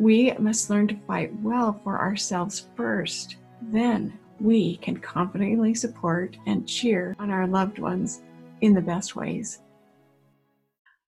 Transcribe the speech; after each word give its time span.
we 0.00 0.32
must 0.38 0.70
learn 0.70 0.88
to 0.88 0.96
fight 1.06 1.30
well 1.42 1.78
for 1.84 2.00
ourselves 2.00 2.68
first. 2.74 3.36
Then 3.60 4.18
we 4.40 4.78
can 4.78 4.96
confidently 4.96 5.74
support 5.74 6.38
and 6.46 6.66
cheer 6.66 7.14
on 7.18 7.30
our 7.30 7.46
loved 7.46 7.78
ones 7.78 8.22
in 8.62 8.72
the 8.72 8.80
best 8.80 9.14
ways. 9.14 9.58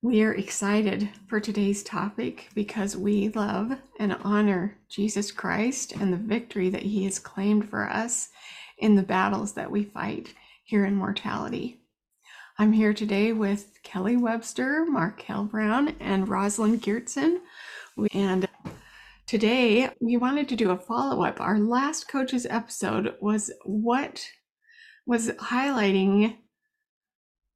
We 0.03 0.23
are 0.25 0.35
excited 0.35 1.09
for 1.27 1.41
today's 1.41 1.83
topic 1.83 2.51
because 2.55 2.95
we 2.95 3.31
love 3.31 3.79
and 3.99 4.19
honor 4.25 4.77
Jesus 4.91 5.33
Christ 5.33 5.93
and 5.93 6.13
the 6.13 6.19
victory 6.19 6.69
that 6.69 6.83
he 6.83 7.05
has 7.05 7.19
claimed 7.19 7.71
for 7.71 7.89
us 7.89 8.29
in 8.77 8.95
the 8.95 9.03
battles 9.03 9.55
that 9.55 9.71
we 9.71 9.85
fight 9.85 10.35
here 10.65 10.85
in 10.85 10.97
mortality. 10.97 11.81
I'm 12.59 12.73
here 12.73 12.93
today 12.93 13.33
with 13.33 13.79
Kelly 13.83 14.19
Webster, 14.19 14.85
Markel 14.85 15.45
Brown, 15.45 15.97
and 15.99 16.29
Rosalind 16.29 16.83
Geertsen. 16.83 17.39
And 18.13 18.49
today 19.33 19.89
we 19.99 20.19
wanted 20.19 20.47
to 20.47 20.57
do 20.57 20.73
a 20.73 20.77
follow 20.77 21.25
up. 21.25 21.41
Our 21.41 21.59
last 21.59 22.07
coaches 22.07 22.47
episode 22.51 23.15
was 23.19 23.51
what 23.65 24.23
was 25.07 25.31
highlighting 25.31 26.37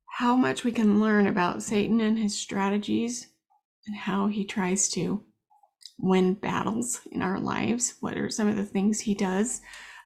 how 0.06 0.36
much 0.36 0.64
we 0.64 0.72
can 0.72 1.00
learn 1.00 1.26
about 1.26 1.62
Satan 1.62 2.00
and 2.00 2.18
his 2.18 2.34
strategies 2.34 3.26
and 3.86 3.94
how 3.94 4.26
he 4.26 4.42
tries 4.42 4.88
to 4.92 5.22
win 5.98 6.32
battles 6.32 7.02
in 7.12 7.20
our 7.20 7.38
lives. 7.38 7.96
What 8.00 8.16
are 8.16 8.30
some 8.30 8.48
of 8.48 8.56
the 8.56 8.64
things 8.64 8.98
he 8.98 9.14
does? 9.14 9.60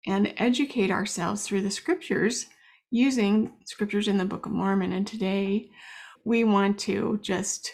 And 0.07 0.34
educate 0.38 0.90
ourselves 0.90 1.46
through 1.46 1.62
the 1.62 1.69
scriptures 1.69 2.47
using 2.90 3.53
scriptures 3.66 4.07
in 4.07 4.18
the 4.18 4.25
Book 4.25 4.47
of 4.47 4.53
Mormon. 4.53 4.91
And 4.91 5.06
today 5.06 5.69
we 6.24 6.46
want 6.46 6.80
to 6.80 7.19
just 7.22 7.72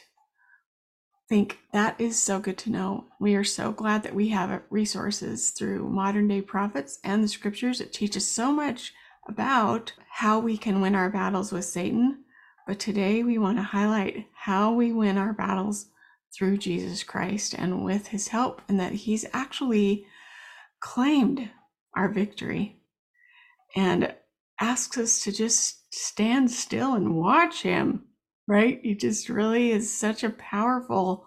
think 1.28 1.60
that 1.74 2.00
is 2.00 2.22
so 2.22 2.40
good 2.40 2.58
to 2.60 2.72
know. 2.72 3.06
We 3.20 3.36
are 3.36 3.44
so 3.44 3.72
glad 3.72 4.04
that 4.04 4.16
we 4.16 4.30
have 4.30 4.52
uh, 4.52 4.60
resources 4.70 5.50
through 5.50 5.90
modern 5.90 6.28
day 6.28 6.42
prophets 6.42 7.00
and 7.04 7.24
the 7.24 7.28
scriptures. 7.28 7.82
It 7.82 7.94
teaches 7.94 8.30
so 8.30 8.52
much 8.52 8.94
about 9.28 9.94
how 10.10 10.40
we 10.40 10.58
can 10.58 10.82
win 10.82 10.96
our 10.96 11.10
battles 11.10 11.52
with 11.52 11.66
Satan. 11.66 12.24
But 12.68 12.80
today 12.80 13.24
we 13.24 13.38
want 13.38 13.58
to 13.58 13.64
highlight 13.64 14.28
how 14.34 14.74
we 14.74 14.92
win 14.92 15.18
our 15.18 15.34
battles 15.34 15.88
through 16.34 16.58
Jesus 16.58 17.04
Christ 17.04 17.56
and 17.58 17.84
with 17.84 18.08
his 18.08 18.28
help, 18.28 18.62
and 18.68 18.80
that 18.80 18.92
he's 18.92 19.26
actually 19.34 20.06
claimed 20.80 21.50
our 21.96 22.10
victory 22.10 22.78
and 23.76 24.14
asks 24.60 24.98
us 24.98 25.20
to 25.22 25.32
just 25.32 25.94
stand 25.94 26.52
still 26.52 26.94
and 26.94 27.16
watch 27.16 27.62
him, 27.62 28.04
right? 28.48 28.80
He 28.84 28.96
just 28.96 29.30
really 29.30 29.72
is 29.72 29.96
such 29.96 30.24
a 30.24 30.30
powerful 30.30 31.26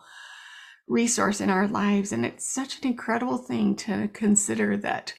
resource 0.86 1.40
in 1.40 1.50
our 1.50 1.66
lives. 1.66 2.12
And 2.12 2.24
it's 2.24 2.48
such 2.48 2.80
an 2.80 2.88
incredible 2.88 3.38
thing 3.38 3.76
to 3.76 4.08
consider 4.12 4.76
that 4.78 5.14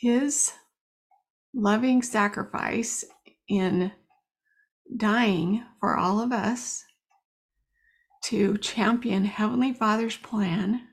his 0.00 0.52
loving 1.54 2.02
sacrifice 2.02 3.04
in 3.48 3.92
dying 4.96 5.64
for 5.80 5.96
all 5.96 6.20
of 6.20 6.32
us 6.32 6.84
to 8.24 8.56
champion 8.58 9.24
Heavenly 9.24 9.72
Father's 9.72 10.16
plan 10.16 10.88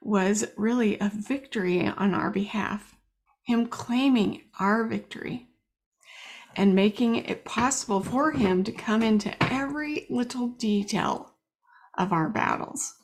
was 0.00 0.46
really 0.56 0.98
a 0.98 1.10
victory 1.14 1.86
on 1.86 2.14
our 2.14 2.30
behalf. 2.30 2.96
Him 3.44 3.66
claiming 3.66 4.42
our 4.58 4.86
victory 4.86 5.49
and 6.60 6.74
making 6.74 7.16
it 7.16 7.42
possible 7.46 8.02
for 8.02 8.32
Him 8.32 8.62
to 8.64 8.70
come 8.70 9.02
into 9.02 9.34
every 9.42 10.06
little 10.10 10.48
detail 10.48 11.32
of 11.96 12.12
our 12.12 12.28
battles 12.28 12.96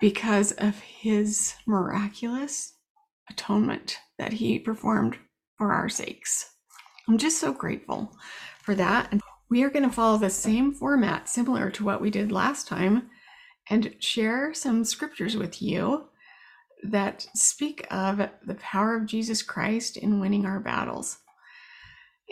because 0.00 0.52
of 0.52 0.78
His 0.78 1.54
miraculous 1.66 2.74
atonement 3.28 3.98
that 4.20 4.34
He 4.34 4.56
performed 4.60 5.18
for 5.58 5.72
our 5.72 5.88
sakes. 5.88 6.48
I'm 7.08 7.18
just 7.18 7.40
so 7.40 7.52
grateful 7.52 8.16
for 8.62 8.76
that. 8.76 9.08
And 9.10 9.20
we 9.50 9.64
are 9.64 9.70
going 9.70 9.82
to 9.82 9.92
follow 9.92 10.16
the 10.16 10.30
same 10.30 10.72
format, 10.72 11.28
similar 11.28 11.72
to 11.72 11.84
what 11.84 12.00
we 12.00 12.08
did 12.08 12.30
last 12.30 12.68
time, 12.68 13.10
and 13.68 13.96
share 13.98 14.54
some 14.54 14.84
scriptures 14.84 15.36
with 15.36 15.60
you 15.60 16.04
that 16.84 17.26
speak 17.34 17.84
of 17.90 18.18
the 18.46 18.54
power 18.60 18.94
of 18.96 19.06
Jesus 19.06 19.42
Christ 19.42 19.96
in 19.96 20.20
winning 20.20 20.46
our 20.46 20.60
battles. 20.60 21.18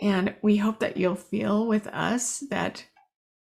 And 0.01 0.35
we 0.41 0.57
hope 0.57 0.79
that 0.79 0.97
you'll 0.97 1.15
feel 1.15 1.67
with 1.67 1.87
us 1.87 2.43
that 2.49 2.85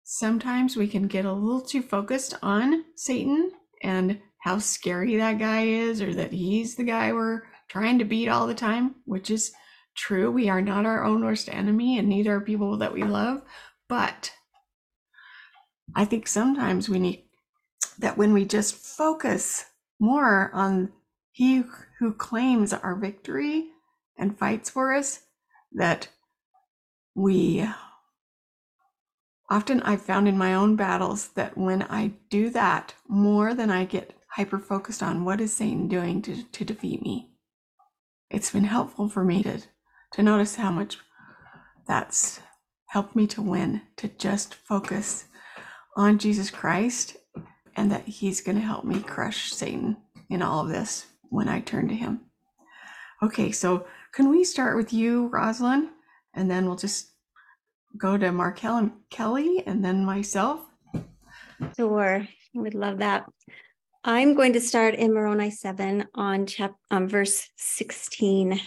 sometimes 0.05 0.77
we 0.77 0.89
can 0.89 1.07
get 1.07 1.25
a 1.25 1.33
little 1.33 1.61
too 1.61 1.83
focused 1.83 2.35
on 2.43 2.85
Satan 2.97 3.53
and 3.83 4.21
how 4.41 4.59
scary 4.59 5.17
that 5.17 5.39
guy 5.39 5.67
is, 5.67 6.03
or 6.03 6.15
that 6.15 6.33
he's 6.33 6.75
the 6.75 6.85
guy 6.85 7.13
we're 7.13 7.43
trying 7.69 7.99
to 7.99 8.05
beat 8.05 8.29
all 8.29 8.47
the 8.47 8.55
time, 8.55 8.97
which 9.05 9.31
is 9.31 9.53
True, 9.97 10.31
we 10.31 10.49
are 10.49 10.63
not 10.63 10.87
our 10.87 11.05
own 11.05 11.25
worst 11.25 11.49
enemy, 11.53 11.99
and 11.99 12.09
neither 12.09 12.37
are 12.37 12.41
people 12.41 12.79
that 12.79 12.95
we 12.95 13.03
love. 13.03 13.43
But 13.89 14.33
I 15.95 16.05
think 16.05 16.27
sometimes 16.29 16.89
we 16.89 16.99
need 16.99 17.25
that 17.99 18.17
when 18.17 18.33
we 18.33 18.45
just 18.45 18.75
focus 18.75 19.67
more 19.99 20.51
on 20.55 20.93
He 21.33 21.65
who 21.99 22.15
claims 22.15 22.73
our 22.73 22.95
victory 22.95 23.67
and 24.17 24.39
fights 24.39 24.71
for 24.71 24.95
us, 24.95 25.21
that 25.73 26.09
we 27.15 27.69
often 29.49 29.83
I've 29.83 30.03
found 30.03 30.29
in 30.29 30.39
my 30.39 30.55
own 30.55 30.77
battles 30.77 31.29
that 31.29 31.59
when 31.59 31.83
I 31.83 32.13
do 32.29 32.51
that 32.51 32.95
more 33.09 33.55
than 33.55 33.71
I 33.71 33.85
get 33.85 34.15
hyper 34.29 34.59
focused 34.59 35.03
on 35.03 35.25
what 35.25 35.41
is 35.41 35.57
Satan 35.57 35.89
doing 35.89 36.23
to, 36.23 36.45
to 36.45 36.65
defeat 36.65 37.03
me, 37.03 37.31
it's 38.31 38.53
been 38.53 38.65
helpful 38.65 39.09
for 39.09 39.25
me 39.25 39.43
to 39.43 39.61
to 40.13 40.23
notice 40.23 40.57
how 40.57 40.71
much 40.71 40.99
that's 41.87 42.41
helped 42.89 43.15
me 43.15 43.27
to 43.29 43.43
win, 43.43 43.83
to 43.97 44.09
just 44.09 44.55
focus 44.55 45.27
on 45.97 46.19
Jesus 46.19 46.51
Christ 46.51 47.17
and 47.77 47.91
that 47.93 48.07
he's 48.07 48.41
going 48.41 48.57
to 48.57 48.65
help 48.65 48.85
me 48.85 49.01
crush 49.01 49.53
Satan 49.53 49.97
in 50.29 50.43
all 50.43 50.65
of 50.65 50.69
this 50.69 51.07
when 51.29 51.49
I 51.49 51.61
turn 51.61 51.89
to 51.89 51.95
him. 51.95 52.21
Okay, 53.23 53.53
so 53.53 53.87
can 54.13 54.29
we 54.29 54.45
start 54.45 54.77
with 54.77 54.93
you, 54.93 55.29
Rosalind, 55.29 55.89
and 56.35 56.51
then 56.51 56.67
we'll 56.67 56.77
just 56.77 57.13
go 57.97 58.17
to 58.17 58.33
Markel 58.33 58.77
and 58.77 58.93
Kelly 59.11 59.63
and 59.67 59.85
then 59.85 60.05
myself? 60.05 60.61
Sure, 61.77 62.27
would 62.55 62.75
love 62.75 62.99
that. 62.99 63.27
I'm 64.03 64.35
going 64.35 64.55
to 64.55 64.61
start 64.61 64.95
in 64.95 65.13
Moroni 65.13 65.51
7 65.51 66.07
on 66.15 66.47
chap- 66.47 66.77
um, 66.91 67.07
verse 67.07 67.49
16. 67.57 68.61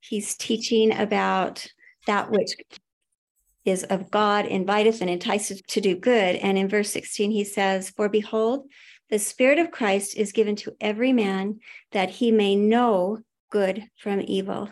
He's 0.00 0.36
teaching 0.36 0.92
about 0.92 1.66
that 2.06 2.30
which 2.30 2.50
is 3.64 3.84
of 3.84 4.10
God, 4.10 4.46
inviteth 4.46 5.00
and 5.00 5.08
enticeth 5.08 5.64
to 5.68 5.80
do 5.80 5.96
good. 5.96 6.36
And 6.36 6.58
in 6.58 6.68
verse 6.68 6.90
16, 6.90 7.30
he 7.30 7.44
says, 7.44 7.90
For 7.90 8.08
behold, 8.08 8.68
the 9.08 9.18
Spirit 9.18 9.58
of 9.58 9.70
Christ 9.70 10.16
is 10.16 10.32
given 10.32 10.56
to 10.56 10.74
every 10.80 11.12
man 11.12 11.60
that 11.92 12.10
he 12.10 12.30
may 12.30 12.56
know 12.56 13.18
good 13.54 13.84
from 13.96 14.20
evil. 14.26 14.68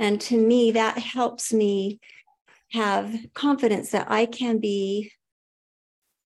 And 0.00 0.20
to 0.22 0.36
me, 0.36 0.72
that 0.72 0.98
helps 0.98 1.52
me 1.52 2.00
have 2.72 3.14
confidence 3.32 3.90
that 3.90 4.10
I 4.10 4.26
can 4.26 4.58
be 4.58 5.12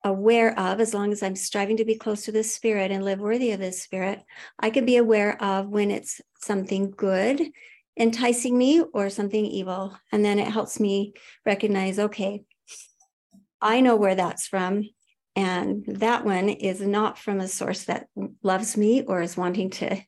aware 0.03 0.59
of, 0.59 0.81
as 0.81 0.95
long 0.95 1.13
as 1.13 1.23
I'm 1.23 1.37
striving 1.37 1.77
to 1.77 1.85
be 1.85 1.97
close 1.97 2.25
to 2.25 2.33
the 2.33 2.43
Spirit 2.43 2.91
and 2.91 3.05
live 3.05 3.21
worthy 3.21 3.51
of 3.51 3.61
the 3.61 3.73
Spirit, 3.73 4.23
I 4.59 4.71
can 4.71 4.87
be 4.87 4.97
aware 4.97 5.37
of 5.43 5.69
when 5.69 5.91
it's 5.91 6.23
something 6.41 6.91
good 6.91 7.43
enticing 7.99 8.57
me 8.57 8.81
or 8.95 9.11
something 9.11 9.45
evil. 9.45 9.95
And 10.11 10.25
then 10.25 10.39
it 10.39 10.49
helps 10.49 10.81
me 10.81 11.13
recognize 11.45 11.99
okay, 11.99 12.45
I 13.61 13.83
know 13.83 13.97
where 13.97 14.15
that's 14.15 14.47
from. 14.47 14.85
And 15.37 15.85
that 15.87 16.25
one 16.25 16.49
is 16.49 16.81
not 16.81 17.19
from 17.19 17.41
a 17.41 17.49
source 17.49 17.85
that 17.85 18.07
loves 18.43 18.79
me 18.79 19.03
or 19.03 19.21
is 19.21 19.37
wanting 19.37 19.69
to 19.71 20.01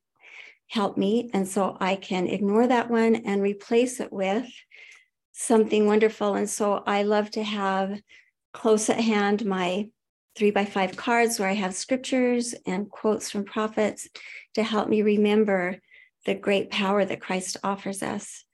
help 0.70 0.96
me. 0.96 1.28
And 1.34 1.46
so 1.46 1.76
I 1.81 1.96
can 1.96 2.28
ignore 2.28 2.67
that 2.69 2.88
one 2.88 3.17
and 3.17 3.43
replace 3.43 3.99
it 3.99 4.12
with 4.12 4.49
something 5.32 5.84
wonderful. 5.87 6.34
And 6.34 6.49
so 6.49 6.84
I 6.87 7.02
love 7.02 7.31
to 7.32 7.43
have 7.43 8.00
close 8.52 8.88
at 8.88 9.00
hand 9.00 9.44
my 9.44 9.88
three 10.37 10.52
by 10.52 10.64
five 10.64 10.96
cards 10.96 11.38
where 11.38 11.49
I 11.49 11.55
have 11.55 11.75
scriptures 11.75 12.55
and 12.67 12.88
quotes 12.88 13.31
from 13.31 13.44
prophets 13.44 14.08
to 14.55 14.62
help 14.62 14.88
me 14.88 15.02
remember 15.02 15.81
the 16.25 16.34
great 16.34 16.70
power 16.70 17.05
that 17.05 17.20
Christ 17.20 17.56
offers 17.64 18.00
us. 18.00 18.44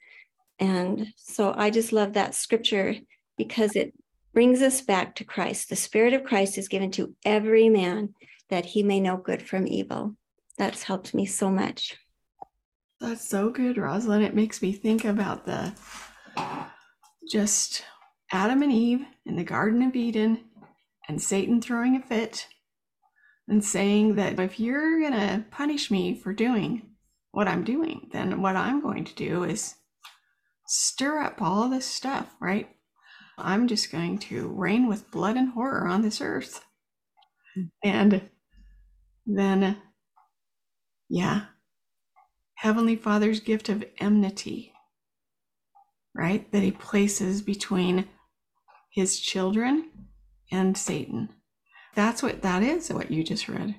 And 0.58 1.08
so 1.16 1.52
I 1.54 1.68
just 1.68 1.92
love 1.92 2.14
that 2.14 2.34
scripture 2.34 2.94
because 3.36 3.76
it 3.76 3.92
brings 4.32 4.62
us 4.62 4.80
back 4.80 5.16
to 5.16 5.24
Christ. 5.24 5.68
The 5.68 5.76
Spirit 5.76 6.14
of 6.14 6.24
Christ 6.24 6.56
is 6.56 6.68
given 6.68 6.92
to 6.92 7.14
every 7.26 7.68
man 7.68 8.14
that 8.48 8.64
he 8.64 8.82
may 8.82 9.00
know 9.00 9.18
good 9.18 9.42
from 9.42 9.66
evil. 9.66 10.16
That's 10.56 10.84
helped 10.84 11.12
me 11.12 11.26
so 11.26 11.50
much. 11.50 11.98
That's 13.00 13.28
so 13.28 13.50
good, 13.50 13.76
Rosalind. 13.76 14.24
It 14.24 14.34
makes 14.34 14.62
me 14.62 14.72
think 14.72 15.04
about 15.04 15.44
the 15.44 15.72
just 17.30 17.84
Adam 18.32 18.62
and 18.62 18.72
Eve 18.72 19.04
in 19.24 19.36
the 19.36 19.44
Garden 19.44 19.82
of 19.82 19.94
Eden 19.94 20.44
and 21.08 21.20
Satan 21.20 21.60
throwing 21.60 21.96
a 21.96 22.02
fit 22.02 22.46
and 23.48 23.64
saying 23.64 24.16
that 24.16 24.40
if 24.40 24.58
you're 24.58 25.00
going 25.00 25.12
to 25.12 25.44
punish 25.50 25.90
me 25.90 26.14
for 26.14 26.32
doing 26.32 26.90
what 27.32 27.48
I'm 27.48 27.64
doing, 27.64 28.08
then 28.12 28.40
what 28.42 28.56
I'm 28.56 28.80
going 28.80 29.04
to 29.04 29.14
do 29.14 29.44
is 29.44 29.74
stir 30.66 31.20
up 31.20 31.40
all 31.40 31.68
this 31.68 31.86
stuff, 31.86 32.34
right? 32.40 32.68
I'm 33.38 33.68
just 33.68 33.92
going 33.92 34.18
to 34.18 34.48
reign 34.48 34.88
with 34.88 35.10
blood 35.10 35.36
and 35.36 35.50
horror 35.50 35.86
on 35.86 36.02
this 36.02 36.20
earth. 36.20 36.64
Hmm. 37.54 37.64
And 37.84 38.30
then, 39.26 39.76
yeah, 41.08 41.42
Heavenly 42.56 42.96
Father's 42.96 43.40
gift 43.40 43.68
of 43.68 43.84
enmity, 43.98 44.72
right? 46.14 46.50
That 46.52 46.62
he 46.62 46.72
places 46.72 47.42
between 47.42 48.08
his 48.90 49.20
children 49.20 49.90
and 50.50 50.76
Satan. 50.76 51.30
That's 51.94 52.22
what 52.22 52.42
that 52.42 52.62
is, 52.62 52.92
what 52.92 53.10
you 53.10 53.24
just 53.24 53.48
read, 53.48 53.76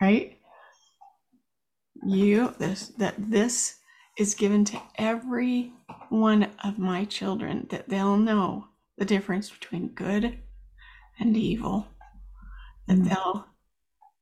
right? 0.00 0.38
you 2.04 2.54
this 2.58 2.88
that 2.98 3.14
this 3.18 3.76
is 4.18 4.34
given 4.34 4.64
to 4.64 4.80
every 4.96 5.72
one 6.10 6.48
of 6.64 6.78
my 6.78 7.04
children 7.04 7.66
that 7.70 7.88
they'll 7.88 8.16
know 8.16 8.66
the 8.98 9.04
difference 9.04 9.50
between 9.50 9.88
good 9.88 10.38
and 11.18 11.36
evil 11.36 11.86
and 12.88 13.02
mm. 13.02 13.08
they'll 13.08 13.46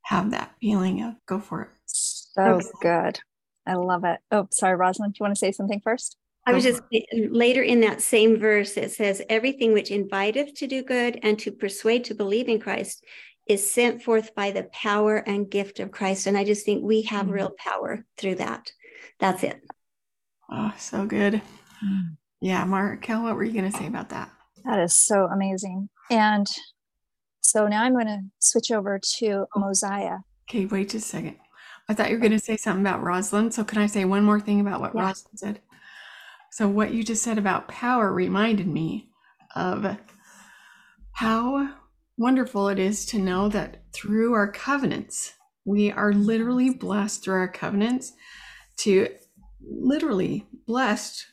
have 0.02 0.30
that 0.30 0.54
feeling 0.60 1.02
of 1.02 1.14
go 1.26 1.40
for 1.40 1.62
it 1.62 1.70
so 1.86 2.42
okay. 2.42 2.68
good 2.82 3.20
i 3.66 3.74
love 3.74 4.04
it 4.04 4.18
oh 4.30 4.46
sorry 4.50 4.76
rosalind 4.76 5.14
do 5.14 5.18
you 5.20 5.24
want 5.24 5.34
to 5.34 5.38
say 5.38 5.52
something 5.52 5.80
first 5.80 6.16
I 6.46 6.52
was 6.54 6.64
just 6.64 6.82
later 7.12 7.62
in 7.62 7.80
that 7.82 8.00
same 8.00 8.38
verse, 8.38 8.76
it 8.76 8.90
says, 8.90 9.22
Everything 9.28 9.72
which 9.72 9.90
inviteth 9.90 10.54
to 10.54 10.66
do 10.66 10.82
good 10.82 11.20
and 11.22 11.38
to 11.38 11.52
persuade 11.52 12.04
to 12.04 12.14
believe 12.14 12.48
in 12.48 12.58
Christ 12.58 13.04
is 13.46 13.68
sent 13.68 14.02
forth 14.02 14.34
by 14.34 14.50
the 14.50 14.68
power 14.72 15.16
and 15.16 15.50
gift 15.50 15.80
of 15.80 15.90
Christ. 15.90 16.26
And 16.26 16.38
I 16.38 16.44
just 16.44 16.64
think 16.64 16.82
we 16.82 17.02
have 17.02 17.26
mm. 17.26 17.32
real 17.32 17.52
power 17.58 18.04
through 18.16 18.36
that. 18.36 18.72
That's 19.18 19.42
it. 19.42 19.60
Oh, 20.50 20.72
so 20.78 21.04
good. 21.04 21.42
Mm. 21.84 22.16
Yeah, 22.40 22.64
Markel, 22.64 23.22
what 23.22 23.36
were 23.36 23.44
you 23.44 23.52
going 23.52 23.70
to 23.70 23.76
say 23.76 23.86
about 23.86 24.08
that? 24.10 24.30
That 24.64 24.80
is 24.80 24.96
so 24.96 25.26
amazing. 25.26 25.88
And 26.10 26.46
so 27.40 27.66
now 27.66 27.82
I'm 27.82 27.92
going 27.92 28.06
to 28.06 28.20
switch 28.38 28.70
over 28.70 29.00
to 29.18 29.46
oh. 29.54 29.60
Mosiah. 29.60 30.18
Okay, 30.48 30.66
wait 30.66 30.90
just 30.90 31.06
a 31.06 31.08
second. 31.08 31.36
I 31.90 31.92
thought 31.92 32.08
you 32.08 32.14
were 32.14 32.20
going 32.20 32.30
to 32.30 32.38
say 32.38 32.56
something 32.56 32.86
about 32.86 33.02
Rosalind. 33.02 33.52
So 33.52 33.64
can 33.64 33.78
I 33.78 33.86
say 33.86 34.04
one 34.04 34.22
more 34.22 34.38
thing 34.38 34.60
about 34.60 34.80
what 34.80 34.94
yeah. 34.94 35.08
Rosalind 35.08 35.38
said? 35.40 35.60
So 36.52 36.68
what 36.68 36.94
you 36.94 37.02
just 37.02 37.20
said 37.20 37.36
about 37.36 37.66
power 37.66 38.12
reminded 38.12 38.68
me 38.68 39.10
of 39.56 39.96
how 41.10 41.74
wonderful 42.16 42.68
it 42.68 42.78
is 42.78 43.04
to 43.06 43.18
know 43.18 43.48
that 43.48 43.82
through 43.92 44.34
our 44.34 44.52
covenants, 44.52 45.32
we 45.64 45.90
are 45.90 46.12
literally 46.12 46.70
blessed 46.70 47.24
through 47.24 47.34
our 47.34 47.48
covenants 47.48 48.12
to 48.76 49.08
literally 49.60 50.46
blessed 50.68 51.26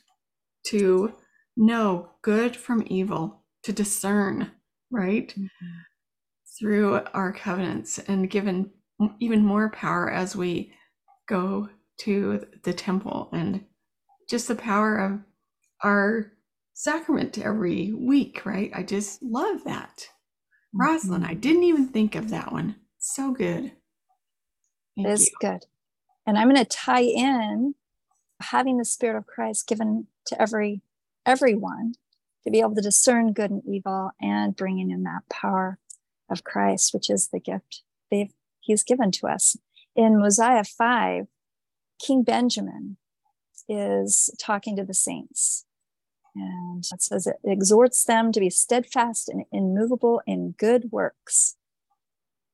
to 0.66 1.14
know 1.56 2.10
good 2.22 2.56
from 2.56 2.82
evil, 2.88 3.44
to 3.62 3.72
discern, 3.72 4.50
right? 4.90 5.28
Mm-hmm. 5.28 5.66
Through 6.58 7.02
our 7.14 7.32
covenants 7.32 8.00
and 8.00 8.28
given 8.28 8.72
even 9.20 9.44
more 9.44 9.70
power 9.70 10.10
as 10.10 10.34
we 10.34 10.72
go 11.28 11.68
to 11.98 12.46
the 12.62 12.72
temple 12.72 13.28
and 13.32 13.64
just 14.28 14.48
the 14.48 14.54
power 14.54 14.98
of 14.98 15.20
our 15.82 16.32
sacrament 16.74 17.38
every 17.38 17.92
week, 17.92 18.44
right? 18.44 18.70
I 18.74 18.82
just 18.82 19.22
love 19.22 19.64
that. 19.64 20.08
Rosalind, 20.72 21.24
I 21.24 21.30
mm-hmm. 21.30 21.40
didn't 21.40 21.64
even 21.64 21.88
think 21.88 22.14
of 22.14 22.30
that 22.30 22.52
one. 22.52 22.76
So 22.98 23.32
good. 23.32 23.72
Thank 24.96 25.08
it 25.08 25.10
is 25.10 25.26
you. 25.26 25.32
good. 25.40 25.64
And 26.26 26.36
I'm 26.36 26.48
going 26.48 26.56
to 26.56 26.64
tie 26.64 27.02
in 27.02 27.74
having 28.40 28.78
the 28.78 28.84
Spirit 28.84 29.16
of 29.16 29.26
Christ 29.26 29.66
given 29.66 30.06
to 30.26 30.40
every 30.40 30.82
everyone 31.24 31.94
to 32.44 32.50
be 32.50 32.60
able 32.60 32.74
to 32.74 32.80
discern 32.80 33.32
good 33.32 33.50
and 33.50 33.62
evil 33.66 34.10
and 34.20 34.56
bringing 34.56 34.90
in 34.90 35.02
that 35.04 35.22
power 35.30 35.78
of 36.30 36.44
Christ, 36.44 36.94
which 36.94 37.10
is 37.10 37.28
the 37.28 37.40
gift 37.40 37.82
they've 38.10 38.32
he's 38.68 38.84
given 38.84 39.10
to 39.10 39.26
us. 39.26 39.56
In 39.96 40.20
Mosiah 40.20 40.62
5, 40.62 41.26
King 41.98 42.22
Benjamin 42.22 42.98
is 43.68 44.30
talking 44.38 44.76
to 44.76 44.84
the 44.84 44.94
saints 44.94 45.64
and 46.34 46.84
it 46.92 47.02
says 47.02 47.26
it 47.26 47.36
exhorts 47.44 48.04
them 48.04 48.32
to 48.32 48.40
be 48.40 48.50
steadfast 48.50 49.28
and 49.28 49.44
immovable 49.52 50.22
in 50.26 50.54
good 50.56 50.90
works. 50.92 51.56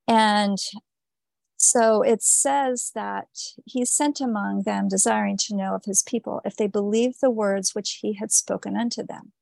And 0.08 0.58
so 1.56 2.02
it 2.02 2.22
says 2.22 2.92
that 2.94 3.28
he 3.64 3.84
sent 3.84 4.20
among 4.20 4.62
them, 4.62 4.88
desiring 4.88 5.36
to 5.38 5.56
know 5.56 5.74
of 5.74 5.84
his 5.84 6.02
people 6.02 6.40
if 6.44 6.56
they 6.56 6.66
believed 6.66 7.16
the 7.20 7.30
words 7.30 7.74
which 7.74 7.98
he 8.02 8.14
had 8.14 8.32
spoken 8.32 8.76
unto 8.76 9.04
them. 9.04 9.32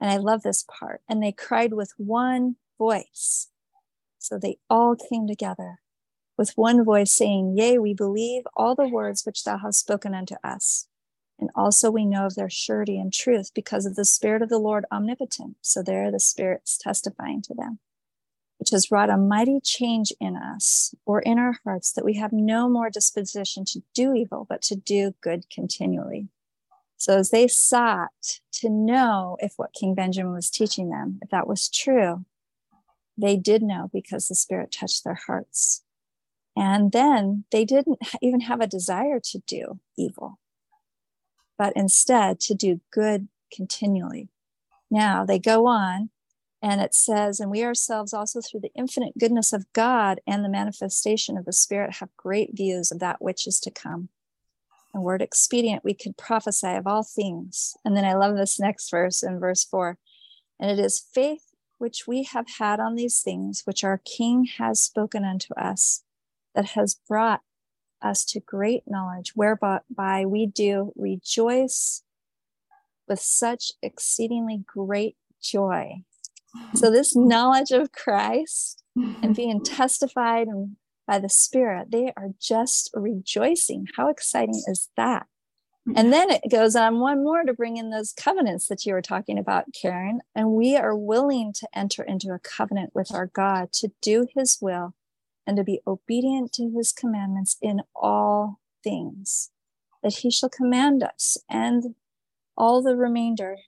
And 0.00 0.10
I 0.10 0.16
love 0.16 0.42
this 0.42 0.64
part. 0.64 1.02
And 1.08 1.22
they 1.22 1.32
cried 1.32 1.72
with 1.72 1.92
one 1.96 2.56
voice. 2.78 3.48
So 4.18 4.38
they 4.38 4.58
all 4.68 4.96
came 4.96 5.26
together 5.26 5.80
with 6.38 6.52
one 6.56 6.84
voice, 6.84 7.12
saying, 7.12 7.56
Yea, 7.56 7.78
we 7.78 7.94
believe 7.94 8.44
all 8.56 8.74
the 8.74 8.88
words 8.88 9.24
which 9.24 9.44
thou 9.44 9.58
hast 9.58 9.80
spoken 9.80 10.14
unto 10.14 10.36
us. 10.44 10.86
And 11.38 11.50
also 11.54 11.90
we 11.90 12.06
know 12.06 12.26
of 12.26 12.34
their 12.34 12.48
surety 12.50 12.98
and 12.98 13.12
truth 13.12 13.52
because 13.54 13.84
of 13.84 13.94
the 13.94 14.04
Spirit 14.04 14.42
of 14.42 14.48
the 14.48 14.58
Lord 14.58 14.86
omnipotent. 14.90 15.56
So 15.60 15.82
there 15.82 16.10
the 16.10 16.20
Spirit's 16.20 16.78
testifying 16.78 17.42
to 17.42 17.54
them. 17.54 17.78
which 18.58 18.70
has 18.70 18.90
wrought 18.90 19.10
a 19.10 19.16
mighty 19.16 19.60
change 19.60 20.12
in 20.20 20.36
us 20.36 20.94
or 21.04 21.20
in 21.20 21.38
our 21.38 21.58
hearts, 21.64 21.92
that 21.92 22.04
we 22.04 22.14
have 22.14 22.32
no 22.32 22.68
more 22.68 22.90
disposition 22.90 23.64
to 23.66 23.82
do 23.94 24.14
evil, 24.14 24.46
but 24.48 24.62
to 24.62 24.74
do 24.74 25.14
good 25.20 25.48
continually. 25.50 26.28
So 26.96 27.18
as 27.18 27.30
they 27.30 27.46
sought 27.46 28.40
to 28.54 28.70
know 28.70 29.36
if 29.40 29.54
what 29.56 29.74
King 29.74 29.94
Benjamin 29.94 30.32
was 30.32 30.48
teaching 30.50 30.88
them, 30.88 31.18
if 31.22 31.28
that 31.30 31.46
was 31.46 31.68
true, 31.68 32.24
they 33.18 33.36
did 33.36 33.62
know 33.62 33.90
because 33.92 34.28
the 34.28 34.34
Spirit 34.34 34.72
touched 34.72 35.04
their 35.04 35.18
hearts. 35.26 35.82
And 36.56 36.90
then 36.92 37.44
they 37.52 37.66
didn't 37.66 37.98
even 38.22 38.40
have 38.40 38.60
a 38.60 38.66
desire 38.66 39.20
to 39.20 39.38
do 39.46 39.78
evil, 39.98 40.38
but 41.58 41.74
instead 41.76 42.40
to 42.40 42.54
do 42.54 42.80
good 42.90 43.28
continually. 43.52 44.30
Now 44.90 45.24
they 45.24 45.38
go 45.38 45.66
on 45.66 46.10
and 46.62 46.80
it 46.80 46.94
says, 46.94 47.38
and 47.38 47.50
we 47.50 47.62
ourselves 47.62 48.14
also 48.14 48.40
through 48.40 48.60
the 48.60 48.72
infinite 48.74 49.18
goodness 49.18 49.52
of 49.52 49.70
God 49.74 50.20
and 50.26 50.42
the 50.42 50.48
manifestation 50.48 51.36
of 51.36 51.44
the 51.44 51.52
Spirit 51.52 51.96
have 51.96 52.16
great 52.16 52.56
views 52.56 52.90
of 52.90 53.00
that 53.00 53.20
which 53.20 53.46
is 53.46 53.60
to 53.60 53.70
come. 53.70 54.08
The 54.94 55.00
word 55.02 55.20
expedient, 55.20 55.84
we 55.84 55.92
could 55.92 56.16
prophesy 56.16 56.72
of 56.72 56.86
all 56.86 57.02
things. 57.02 57.76
And 57.84 57.94
then 57.94 58.06
I 58.06 58.14
love 58.14 58.36
this 58.36 58.58
next 58.58 58.90
verse 58.90 59.22
in 59.22 59.38
verse 59.38 59.62
four. 59.62 59.98
And 60.58 60.70
it 60.70 60.82
is 60.82 61.04
faith 61.12 61.42
which 61.76 62.06
we 62.06 62.22
have 62.22 62.46
had 62.58 62.80
on 62.80 62.94
these 62.94 63.20
things, 63.20 63.60
which 63.66 63.84
our 63.84 64.00
King 64.06 64.48
has 64.56 64.80
spoken 64.80 65.22
unto 65.22 65.52
us, 65.54 66.02
that 66.56 66.70
has 66.70 66.98
brought 67.08 67.42
us 68.02 68.24
to 68.24 68.40
great 68.40 68.82
knowledge, 68.86 69.32
whereby 69.34 70.24
we 70.26 70.46
do 70.46 70.92
rejoice 70.96 72.02
with 73.06 73.20
such 73.20 73.72
exceedingly 73.82 74.64
great 74.66 75.16
joy. 75.40 76.02
So, 76.74 76.90
this 76.90 77.14
knowledge 77.14 77.70
of 77.70 77.92
Christ 77.92 78.82
and 78.96 79.36
being 79.36 79.62
testified 79.62 80.48
by 81.06 81.18
the 81.20 81.28
Spirit, 81.28 81.92
they 81.92 82.12
are 82.16 82.30
just 82.40 82.90
rejoicing. 82.94 83.86
How 83.96 84.08
exciting 84.08 84.62
is 84.66 84.88
that? 84.96 85.26
And 85.94 86.12
then 86.12 86.30
it 86.32 86.50
goes 86.50 86.74
on 86.74 86.98
one 86.98 87.22
more 87.22 87.44
to 87.44 87.54
bring 87.54 87.76
in 87.76 87.90
those 87.90 88.12
covenants 88.12 88.66
that 88.66 88.84
you 88.84 88.92
were 88.92 89.02
talking 89.02 89.38
about, 89.38 89.66
Karen. 89.80 90.18
And 90.34 90.50
we 90.50 90.76
are 90.76 90.96
willing 90.96 91.52
to 91.52 91.68
enter 91.72 92.02
into 92.02 92.32
a 92.32 92.40
covenant 92.40 92.90
with 92.92 93.14
our 93.14 93.26
God 93.26 93.72
to 93.74 93.92
do 94.02 94.26
his 94.34 94.58
will 94.60 94.94
and 95.46 95.56
to 95.56 95.64
be 95.64 95.80
obedient 95.86 96.52
to 96.54 96.70
his 96.70 96.92
commandments 96.92 97.56
in 97.60 97.82
all 97.94 98.60
things, 98.82 99.50
that 100.02 100.14
he 100.14 100.30
shall 100.30 100.48
command 100.48 101.02
us 101.02 101.36
and 101.48 101.94
all 102.56 102.82
the 102.82 102.96
remainder 102.96 103.58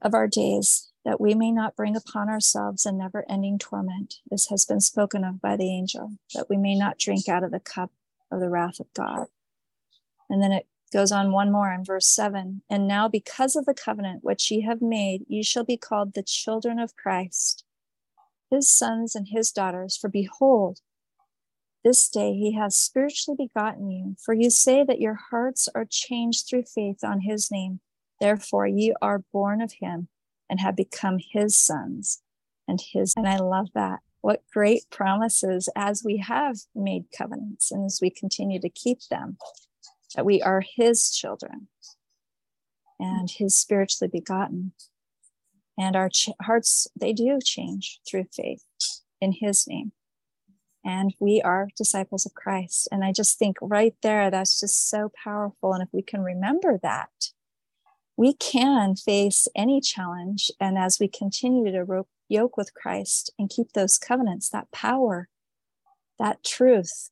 of 0.00 0.14
our 0.14 0.26
days, 0.26 0.90
that 1.04 1.20
we 1.20 1.34
may 1.34 1.50
not 1.50 1.76
bring 1.76 1.96
upon 1.96 2.28
ourselves 2.28 2.86
a 2.86 2.92
never 2.92 3.24
ending 3.28 3.58
torment, 3.58 4.16
as 4.30 4.46
has 4.46 4.64
been 4.64 4.80
spoken 4.80 5.24
of 5.24 5.40
by 5.40 5.56
the 5.56 5.70
angel, 5.70 6.12
that 6.34 6.48
we 6.48 6.56
may 6.56 6.74
not 6.74 6.98
drink 6.98 7.28
out 7.28 7.44
of 7.44 7.50
the 7.50 7.60
cup 7.60 7.90
of 8.30 8.40
the 8.40 8.48
wrath 8.48 8.80
of 8.80 8.92
God. 8.94 9.26
And 10.30 10.42
then 10.42 10.52
it 10.52 10.66
goes 10.92 11.10
on 11.10 11.32
one 11.32 11.50
more 11.50 11.72
in 11.72 11.84
verse 11.84 12.06
7 12.06 12.62
and 12.68 12.86
now 12.86 13.08
because 13.08 13.56
of 13.56 13.64
the 13.64 13.74
covenant 13.74 14.22
which 14.22 14.50
ye 14.50 14.60
have 14.60 14.82
made 14.82 15.24
ye 15.26 15.42
shall 15.42 15.64
be 15.64 15.76
called 15.76 16.12
the 16.12 16.22
children 16.22 16.78
of 16.78 16.94
christ 16.94 17.64
his 18.52 18.70
sons 18.70 19.14
and 19.16 19.28
his 19.28 19.50
daughters 19.50 19.96
for 19.96 20.08
behold 20.08 20.80
this 21.84 22.08
day 22.08 22.34
he 22.34 22.52
has 22.52 22.76
spiritually 22.76 23.36
begotten 23.36 23.90
you. 23.90 24.16
For 24.24 24.34
you 24.34 24.50
say 24.50 24.84
that 24.84 25.00
your 25.00 25.18
hearts 25.30 25.68
are 25.74 25.86
changed 25.88 26.46
through 26.48 26.64
faith 26.72 26.98
on 27.02 27.22
his 27.22 27.50
name. 27.50 27.80
Therefore 28.20 28.66
ye 28.66 28.94
are 29.02 29.24
born 29.32 29.60
of 29.60 29.72
him 29.80 30.08
and 30.48 30.60
have 30.60 30.76
become 30.76 31.18
his 31.18 31.56
sons 31.58 32.22
and 32.68 32.80
his 32.80 33.14
and 33.16 33.26
i 33.26 33.36
love 33.36 33.68
that. 33.74 34.00
What 34.20 34.44
great 34.52 34.84
promises 34.90 35.68
as 35.74 36.04
we 36.04 36.18
have 36.18 36.58
made 36.74 37.06
covenants 37.16 37.72
and 37.72 37.84
as 37.84 37.98
we 38.00 38.10
continue 38.10 38.60
to 38.60 38.68
keep 38.68 39.00
them 39.10 39.38
that 40.14 40.24
we 40.24 40.40
are 40.40 40.62
his 40.76 41.10
children 41.10 41.66
and 43.00 43.28
his 43.28 43.56
spiritually 43.56 44.10
begotten. 44.12 44.72
And 45.82 45.96
our 45.96 46.08
ch- 46.08 46.28
hearts, 46.40 46.86
they 46.94 47.12
do 47.12 47.40
change 47.44 47.98
through 48.08 48.26
faith 48.32 48.62
in 49.20 49.32
his 49.32 49.66
name. 49.66 49.90
And 50.84 51.12
we 51.18 51.42
are 51.42 51.70
disciples 51.76 52.24
of 52.24 52.34
Christ. 52.34 52.88
And 52.92 53.02
I 53.02 53.10
just 53.10 53.36
think 53.36 53.56
right 53.60 53.94
there, 54.00 54.30
that's 54.30 54.60
just 54.60 54.88
so 54.88 55.10
powerful. 55.24 55.72
And 55.72 55.82
if 55.82 55.88
we 55.92 56.02
can 56.02 56.20
remember 56.20 56.78
that, 56.84 57.10
we 58.16 58.32
can 58.34 58.94
face 58.94 59.48
any 59.56 59.80
challenge. 59.80 60.52
And 60.60 60.78
as 60.78 61.00
we 61.00 61.08
continue 61.08 61.72
to 61.72 61.82
ro- 61.82 62.06
yoke 62.28 62.56
with 62.56 62.74
Christ 62.74 63.32
and 63.36 63.50
keep 63.50 63.72
those 63.72 63.98
covenants, 63.98 64.50
that 64.50 64.70
power, 64.70 65.28
that 66.20 66.44
truth, 66.44 67.10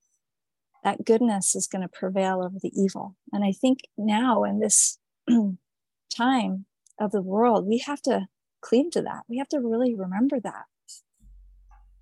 that 0.84 1.04
goodness 1.04 1.56
is 1.56 1.66
going 1.66 1.82
to 1.82 1.88
prevail 1.88 2.40
over 2.40 2.58
the 2.62 2.72
evil. 2.80 3.16
And 3.32 3.44
I 3.44 3.50
think 3.50 3.80
now 3.98 4.44
in 4.44 4.60
this 4.60 4.98
time 6.16 6.66
of 7.00 7.10
the 7.10 7.22
world, 7.22 7.66
we 7.66 7.78
have 7.78 8.02
to 8.02 8.28
cleave 8.60 8.90
to 8.92 9.02
that. 9.02 9.22
We 9.28 9.38
have 9.38 9.48
to 9.48 9.60
really 9.60 9.94
remember 9.94 10.40
that. 10.40 10.64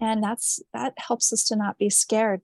And 0.00 0.22
that's 0.22 0.60
that 0.72 0.94
helps 0.98 1.32
us 1.32 1.44
to 1.44 1.56
not 1.56 1.78
be 1.78 1.90
scared. 1.90 2.42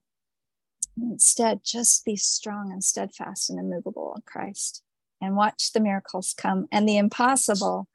Instead, 1.00 1.60
just 1.64 2.04
be 2.04 2.16
strong 2.16 2.72
and 2.72 2.82
steadfast 2.82 3.50
and 3.50 3.58
immovable 3.58 4.12
in 4.16 4.22
Christ 4.26 4.82
and 5.20 5.36
watch 5.36 5.72
the 5.72 5.80
miracles 5.80 6.34
come 6.36 6.66
and 6.70 6.88
the 6.88 6.96
impossible 6.96 7.88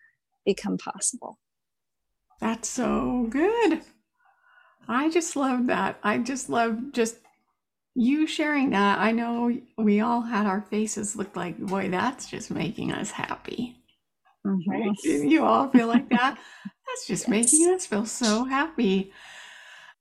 become 0.46 0.78
possible. 0.78 1.40
That's 2.40 2.70
so 2.70 3.28
good. 3.30 3.82
I 4.88 5.10
just 5.10 5.36
love 5.36 5.68
that. 5.68 6.00
I 6.04 6.18
just 6.18 6.50
love 6.50 6.92
just 6.94 7.18
you 7.96 8.28
sharing 8.28 8.70
that, 8.70 9.00
I 9.00 9.12
know 9.12 9.60
we 9.78 10.00
all 10.00 10.22
had 10.22 10.46
our 10.46 10.62
faces 10.62 11.16
look 11.16 11.36
like, 11.36 11.58
boy, 11.58 11.90
that's 11.90 12.28
just 12.28 12.50
making 12.50 12.94
us 12.94 13.12
happy. 13.12 13.79
Mm-hmm. 14.46 14.72
Right? 14.72 15.04
You 15.04 15.44
all 15.44 15.70
feel 15.70 15.88
like 15.88 16.10
that? 16.10 16.38
that's 16.88 17.08
just 17.08 17.28
yes. 17.28 17.30
making 17.30 17.74
us 17.74 17.86
feel 17.86 18.06
so 18.06 18.46
happy. 18.46 19.12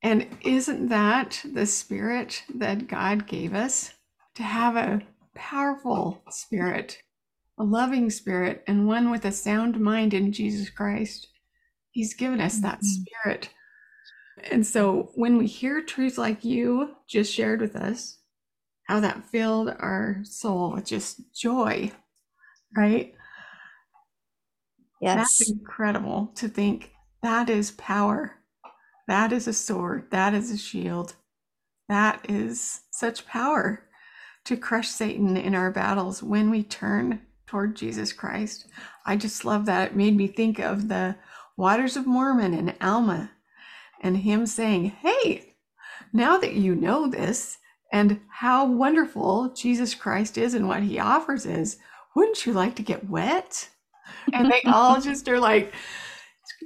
And 0.01 0.27
isn't 0.41 0.87
that 0.89 1.41
the 1.53 1.65
spirit 1.65 2.43
that 2.55 2.87
God 2.87 3.27
gave 3.27 3.53
us 3.53 3.93
to 4.35 4.43
have 4.43 4.75
a 4.75 5.01
powerful 5.35 6.21
spirit, 6.29 7.01
a 7.57 7.63
loving 7.63 8.09
spirit, 8.09 8.63
and 8.65 8.87
one 8.87 9.11
with 9.11 9.25
a 9.25 9.31
sound 9.31 9.79
mind 9.79 10.13
in 10.13 10.31
Jesus 10.31 10.69
Christ? 10.69 11.27
He's 11.91 12.13
given 12.13 12.39
us 12.39 12.59
that 12.59 12.77
mm-hmm. 12.79 13.03
spirit 13.03 13.49
and 14.51 14.65
so 14.65 15.11
when 15.15 15.37
we 15.37 15.47
hear 15.47 15.81
truths 15.81 16.17
like 16.17 16.43
you 16.43 16.95
just 17.07 17.33
shared 17.33 17.61
with 17.61 17.75
us, 17.75 18.17
how 18.87 18.99
that 18.99 19.25
filled 19.25 19.69
our 19.69 20.21
soul 20.23 20.73
with 20.73 20.85
just 20.85 21.21
joy, 21.33 21.91
right? 22.75 23.13
Yes. 25.01 25.17
That's 25.17 25.49
incredible 25.49 26.31
to 26.35 26.47
think 26.47 26.91
that 27.21 27.49
is 27.49 27.71
power. 27.71 28.35
That 29.07 29.31
is 29.31 29.47
a 29.47 29.53
sword. 29.53 30.11
That 30.11 30.33
is 30.33 30.51
a 30.51 30.57
shield. 30.57 31.15
That 31.87 32.25
is 32.29 32.81
such 32.91 33.25
power 33.25 33.83
to 34.45 34.57
crush 34.57 34.87
Satan 34.87 35.35
in 35.35 35.55
our 35.55 35.71
battles 35.71 36.21
when 36.21 36.49
we 36.49 36.63
turn 36.63 37.21
toward 37.47 37.75
Jesus 37.75 38.13
Christ. 38.13 38.67
I 39.05 39.15
just 39.15 39.43
love 39.43 39.65
that. 39.65 39.91
It 39.91 39.95
made 39.95 40.15
me 40.15 40.27
think 40.27 40.59
of 40.59 40.87
the 40.87 41.15
waters 41.57 41.97
of 41.97 42.05
Mormon 42.05 42.53
and 42.53 42.75
Alma 42.79 43.31
and 44.01 44.17
him 44.17 44.45
saying, 44.45 44.85
Hey, 44.85 45.55
now 46.13 46.37
that 46.37 46.53
you 46.53 46.75
know 46.75 47.07
this 47.07 47.57
and 47.91 48.21
how 48.29 48.65
wonderful 48.65 49.53
Jesus 49.55 49.95
Christ 49.95 50.37
is 50.37 50.53
and 50.53 50.67
what 50.67 50.83
he 50.83 50.99
offers 50.99 51.45
is, 51.45 51.77
wouldn't 52.15 52.45
you 52.45 52.53
like 52.53 52.75
to 52.75 52.83
get 52.83 53.09
wet? 53.09 53.69
And 54.33 54.51
they 54.51 54.61
all 54.65 55.01
just 55.01 55.27
are 55.27 55.39
like, 55.39 55.73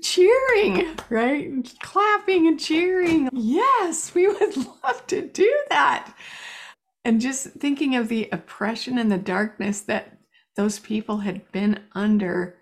cheering, 0.01 0.97
right? 1.09 1.49
Clapping 1.81 2.47
and 2.47 2.59
cheering. 2.59 3.29
Yes, 3.33 4.13
we 4.13 4.27
would 4.27 4.57
love 4.83 5.05
to 5.07 5.21
do 5.21 5.63
that. 5.69 6.13
And 7.05 7.21
just 7.21 7.47
thinking 7.51 7.95
of 7.95 8.07
the 8.07 8.29
oppression 8.31 8.97
and 8.97 9.11
the 9.11 9.17
darkness 9.17 9.81
that 9.81 10.17
those 10.55 10.79
people 10.79 11.17
had 11.17 11.51
been 11.51 11.79
under 11.93 12.57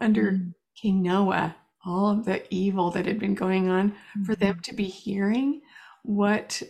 under 0.00 0.32
mm. 0.32 0.54
King 0.80 1.02
Noah 1.02 1.56
all 1.84 2.10
of 2.10 2.24
the 2.24 2.42
evil 2.54 2.90
that 2.90 3.06
had 3.06 3.18
been 3.18 3.34
going 3.34 3.68
on, 3.68 3.90
mm-hmm. 3.90 4.24
for 4.24 4.34
them 4.34 4.54
mm-hmm. 4.54 4.62
to 4.62 4.74
be 4.74 4.84
hearing 4.84 5.60
what 6.02 6.62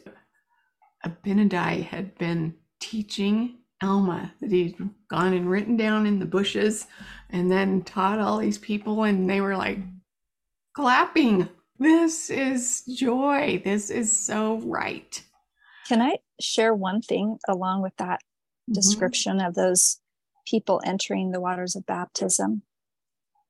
Abinadi 1.05 1.85
had 1.85 2.17
been 2.19 2.55
teaching 2.81 3.59
Alma, 3.83 4.33
that 4.41 4.51
he'd 4.51 4.77
gone 5.09 5.33
and 5.33 5.51
written 5.51 5.77
down 5.77 6.07
in 6.07 6.19
the 6.19 6.27
bushes 6.27 6.87
and 7.31 7.51
then 7.51 7.83
taught 7.83 8.19
all 8.19 8.39
these 8.39 8.59
people, 8.59 9.05
and 9.05 9.29
they 9.29 9.41
were 9.41 9.57
like 9.57 9.79
clapping. 10.75 11.49
This 11.79 12.31
is 12.31 12.83
joy. 12.97 13.61
This 13.65 13.91
is 13.91 14.15
so 14.15 14.59
right. 14.59 15.23
Can 15.89 16.01
I 16.01 16.19
share 16.41 16.75
one 16.75 17.03
thing 17.03 17.39
along 17.49 17.83
with 17.83 17.97
that 17.97 18.21
mm-hmm. 18.21 18.75
description 18.75 19.41
of 19.41 19.55
those 19.55 19.99
people 20.47 20.81
entering 20.85 21.33
the 21.33 21.41
waters 21.41 21.75
of 21.75 21.87
baptism? 21.87 22.63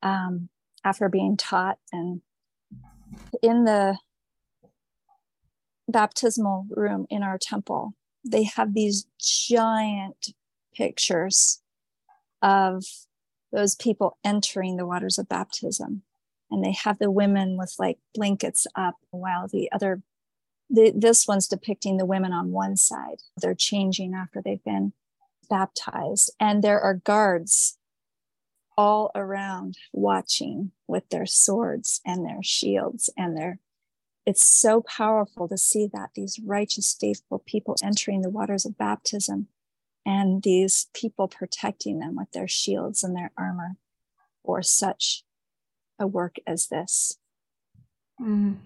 Um, 0.03 0.49
after 0.85 1.09
being 1.09 1.37
taught 1.37 1.79
and 1.93 2.23
in 3.43 3.65
the 3.65 3.99
baptismal 5.89 6.67
room 6.71 7.07
in 7.11 7.23
our 7.23 7.39
temple, 7.39 7.95
they 8.25 8.45
have 8.45 8.75
these 8.75 9.07
giant 9.23 10.35
pictures 10.75 11.61
of 12.41 12.85
those 13.53 13.75
people 13.75 14.19
entering 14.25 14.77
the 14.77 14.87
waters 14.87 15.19
of 15.19 15.29
baptism. 15.29 16.03
And 16.51 16.65
they 16.65 16.73
have 16.73 16.99
the 16.99 17.11
women 17.11 17.57
with 17.57 17.75
like 17.79 17.99
blankets 18.15 18.67
up 18.75 18.97
while 19.11 19.49
the 19.49 19.71
other, 19.73 20.03
the, 20.69 20.93
this 20.95 21.27
one's 21.27 21.49
depicting 21.49 21.97
the 21.97 22.07
women 22.07 22.33
on 22.33 22.53
one 22.53 22.77
side. 22.77 23.23
They're 23.41 23.55
changing 23.55 24.15
after 24.15 24.43
they've 24.43 24.65
been 24.65 24.93
baptized. 25.49 26.31
And 26.41 26.63
there 26.63 26.81
are 26.81 26.95
guards 26.95 27.79
all 28.77 29.11
around 29.15 29.77
watching 29.93 30.73
with 30.87 31.09
their 31.11 31.27
swords 31.27 32.01
and 32.07 32.25
their 32.25 32.43
shields 32.43 33.11
and 33.17 33.37
their 33.37 33.59
it's 34.25 34.47
so 34.47 34.83
powerful 34.83 35.49
to 35.49 35.59
see 35.59 35.89
that 35.93 36.11
these 36.15 36.39
righteous 36.45 36.97
faithful 36.99 37.43
people 37.45 37.77
entering 37.83 38.23
the 38.23 38.31
waters 38.31 38.65
of 38.65 38.79
baptism 38.79 39.49
and 40.07 40.43
these 40.43 40.89
people 40.95 41.29
protecting 41.29 41.99
them 41.99 42.17
with 42.17 42.31
their 42.33 42.49
shields 42.49 43.03
and 43.03 43.17
their 43.17 43.33
armor 43.37 43.77
for 44.45 44.63
such 44.63 45.25
a 45.99 46.07
work 46.07 46.37
as 46.47 46.69
this. 46.69 47.19
Mm, 48.21 48.57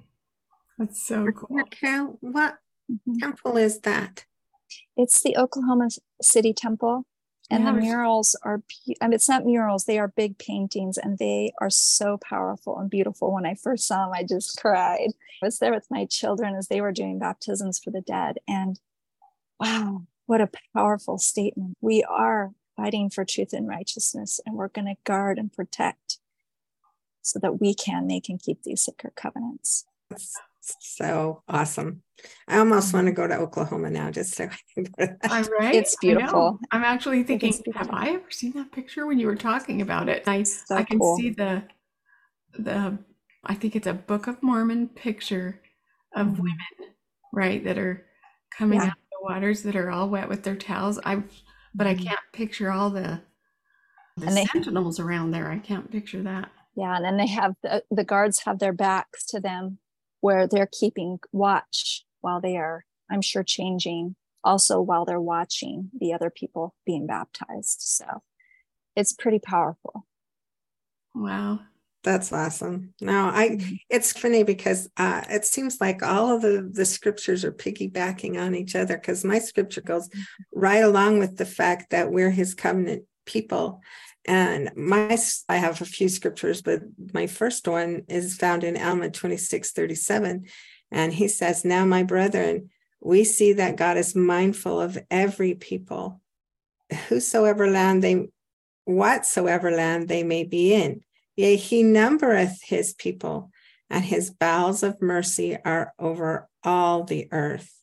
that's 0.79 1.03
so 1.03 1.31
cool. 1.33 1.59
Carol, 1.71 2.19
what 2.21 2.59
mm-hmm. 2.91 3.19
temple 3.19 3.57
is 3.57 3.81
that? 3.81 4.25
It's 4.97 5.23
the 5.23 5.37
Oklahoma 5.37 5.89
City 6.21 6.53
Temple. 6.53 7.07
And 7.51 7.65
yeah, 7.65 7.73
the 7.73 7.81
murals 7.81 8.37
are, 8.43 8.63
I 9.01 9.07
mean, 9.07 9.13
it's 9.15 9.29
not 9.29 9.45
murals, 9.45 9.85
they 9.85 9.99
are 9.99 10.09
big 10.09 10.39
paintings 10.39 10.99
and 10.99 11.19
they 11.19 11.53
are 11.61 11.71
so 11.71 12.19
powerful 12.19 12.79
and 12.79 12.91
beautiful. 12.91 13.33
When 13.33 13.47
I 13.47 13.55
first 13.55 13.87
saw 13.87 14.05
them, 14.05 14.15
I 14.15 14.25
just 14.25 14.61
cried. 14.61 15.11
I 15.43 15.47
was 15.47 15.59
there 15.59 15.73
with 15.73 15.87
my 15.91 16.07
children 16.07 16.57
as 16.57 16.69
they 16.69 16.81
were 16.81 16.93
doing 16.93 17.19
baptisms 17.19 17.79
for 17.79 17.91
the 17.91 18.01
dead. 18.01 18.39
And 18.49 18.81
wow, 19.61 20.03
what 20.27 20.41
a 20.41 20.51
powerful 20.75 21.19
statement. 21.19 21.77
We 21.81 22.03
are 22.03 22.53
fighting 22.77 23.11
for 23.11 23.25
truth 23.25 23.53
and 23.53 23.69
righteousness, 23.69 24.41
and 24.45 24.57
we're 24.57 24.69
going 24.69 24.87
to 24.87 24.97
guard 25.05 25.39
and 25.39 25.53
protect 25.53 26.19
so 27.23 27.39
that 27.39 27.61
we 27.61 27.75
can 27.75 28.07
make 28.07 28.29
and 28.29 28.41
keep 28.41 28.63
these 28.63 28.83
sacred 28.83 29.15
covenants. 29.17 29.85
So 30.81 31.43
awesome. 31.49 32.03
I 32.49 32.59
almost 32.59 32.95
want 32.95 33.07
to 33.07 33.13
go 33.13 33.27
to 33.27 33.37
Oklahoma 33.37 33.91
now 33.91 34.11
just 34.11 34.35
so 34.35 34.45
i 34.79 34.85
can 34.99 35.19
i'm 35.25 35.45
right. 35.59 35.75
It's 35.75 35.97
beautiful. 36.01 36.59
I'm 36.71 36.85
actually 36.85 37.23
thinking, 37.23 37.55
have 37.75 37.91
I 37.93 38.11
ever 38.11 38.31
seen 38.31 38.53
that 38.53 38.73
picture 38.73 39.07
when 39.07 39.19
you 39.19 39.27
were 39.27 39.37
talking 39.37 39.83
about 39.83 40.09
it? 40.09 40.27
I, 40.27 40.43
so 40.43 40.77
I 40.77 40.83
can 40.83 40.99
cool. 40.99 41.17
see 41.17 41.31
the 41.31 41.63
the 42.59 42.99
I 43.45 43.55
think 43.55 43.77
it's 43.77 43.87
a 43.87 43.95
Book 43.95 44.27
of 44.27 44.43
Mormon 44.43 44.89
picture 44.89 45.61
of 46.15 46.29
mm-hmm. 46.29 46.43
women, 46.43 46.95
right, 47.33 47.63
that 47.65 47.79
are 47.79 48.07
coming 48.51 48.81
yeah. 48.81 48.87
out 48.87 48.93
of 48.93 49.11
the 49.13 49.23
waters 49.23 49.63
that 49.63 49.77
are 49.77 49.91
all 49.91 50.09
wet 50.09 50.29
with 50.29 50.43
their 50.43 50.57
towels. 50.57 50.99
I, 51.05 51.23
but 51.75 51.87
I 51.87 51.95
mm-hmm. 51.95 52.07
can't 52.07 52.21
picture 52.33 52.71
all 52.71 52.91
the 52.91 53.21
the 54.17 54.27
and 54.27 54.49
sentinels 54.49 54.99
around 54.99 55.31
there. 55.31 55.51
I 55.51 55.59
can't 55.59 55.91
picture 55.91 56.23
that. 56.23 56.51
Yeah, 56.75 56.97
and 56.97 57.05
then 57.05 57.17
they 57.17 57.27
have 57.29 57.55
the, 57.63 57.83
the 57.91 58.05
guards 58.05 58.41
have 58.45 58.59
their 58.59 58.73
backs 58.73 59.27
to 59.27 59.41
them, 59.41 59.79
where 60.27 60.49
they're 60.49 60.69
keeping 60.81 61.21
watch 61.31 62.05
while 62.21 62.41
they 62.41 62.57
are, 62.57 62.85
I'm 63.09 63.23
sure, 63.23 63.45
changing. 63.45 64.17
Also, 64.43 64.81
while 64.81 65.05
they're 65.05 65.21
watching 65.21 65.91
the 65.97 66.13
other 66.13 66.31
people 66.31 66.75
being 66.85 67.07
baptized. 67.07 67.79
So, 67.83 68.07
it's 68.97 69.13
pretty 69.13 69.39
powerful. 69.39 70.05
Wow. 71.15 71.61
That's 72.03 72.33
awesome. 72.33 72.95
Now, 73.01 73.31
I 73.33 73.51
mm-hmm. 73.51 73.75
it's 73.89 74.13
funny 74.13 74.43
because 74.43 74.89
uh, 74.97 75.23
it 75.29 75.45
seems 75.45 75.81
like 75.81 76.03
all 76.03 76.35
of 76.35 76.43
the, 76.43 76.69
the 76.73 76.85
scriptures 76.85 77.45
are 77.45 77.53
piggybacking 77.53 78.41
on 78.41 78.55
each 78.55 78.75
other 78.75 78.97
because 78.97 79.25
my 79.25 79.39
scripture 79.39 79.81
goes 79.81 80.09
mm-hmm. 80.09 80.61
right 80.61 80.85
along 80.85 81.21
with 81.21 81.37
the 81.37 81.47
fact 81.47 81.91
that 81.91 82.11
we're 82.11 82.31
his 82.31 82.55
covenant 82.55 83.05
people. 83.27 83.81
And 84.27 84.71
my 84.77 85.17
I 85.49 85.57
have 85.57 85.81
a 85.81 85.87
few 85.87 86.09
scriptures, 86.09 86.63
but 86.63 86.83
my 87.15 87.27
first 87.27 87.69
one 87.69 88.03
is 88.09 88.37
found 88.37 88.65
in 88.65 88.77
Alma 88.77 89.11
26, 89.11 89.73
37. 89.73 90.47
And 90.91 91.13
he 91.13 91.29
says, 91.29 91.65
Now, 91.65 91.85
my 91.85 92.03
brethren, 92.03 92.71
we 93.01 93.25
see 93.25 93.53
that 93.55 93.77
God 93.77 93.97
is 93.97 94.17
mindful 94.17 94.81
of 94.81 94.99
every 95.11 95.55
people, 95.55 96.21
whosoever 97.09 97.71
land 97.71 98.03
they 98.03 98.29
whatsoever 98.85 99.71
land 99.73 100.07
they 100.09 100.23
may 100.23 100.45
be 100.45 100.73
in 100.73 101.01
Yea, 101.37 101.57
he 101.57 101.83
numbereth 101.83 102.63
his 102.63 102.95
people, 102.95 103.51
and 103.91 104.05
his 104.05 104.31
bowels 104.31 104.83
of 104.83 105.03
mercy 105.03 105.57
are 105.65 105.93
over 105.99 106.49
all 106.65 107.05
the 107.05 107.29
earth. 107.31 107.76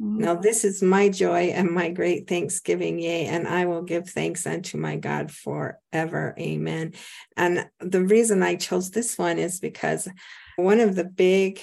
Mm-hmm. 0.00 0.18
Now, 0.18 0.34
this 0.34 0.64
is 0.64 0.82
my 0.82 1.10
joy 1.10 1.50
and 1.54 1.70
my 1.70 1.90
great 1.90 2.26
thanksgiving, 2.26 2.98
yea, 2.98 3.26
and 3.26 3.46
I 3.46 3.66
will 3.66 3.82
give 3.82 4.08
thanks 4.08 4.46
unto 4.46 4.78
my 4.78 4.96
God 4.96 5.30
forever. 5.30 6.34
Amen. 6.38 6.94
And 7.36 7.68
the 7.80 8.02
reason 8.02 8.42
I 8.42 8.54
chose 8.56 8.90
this 8.90 9.18
one 9.18 9.38
is 9.38 9.60
because 9.60 10.08
one 10.56 10.80
of 10.80 10.94
the 10.94 11.04
big 11.04 11.60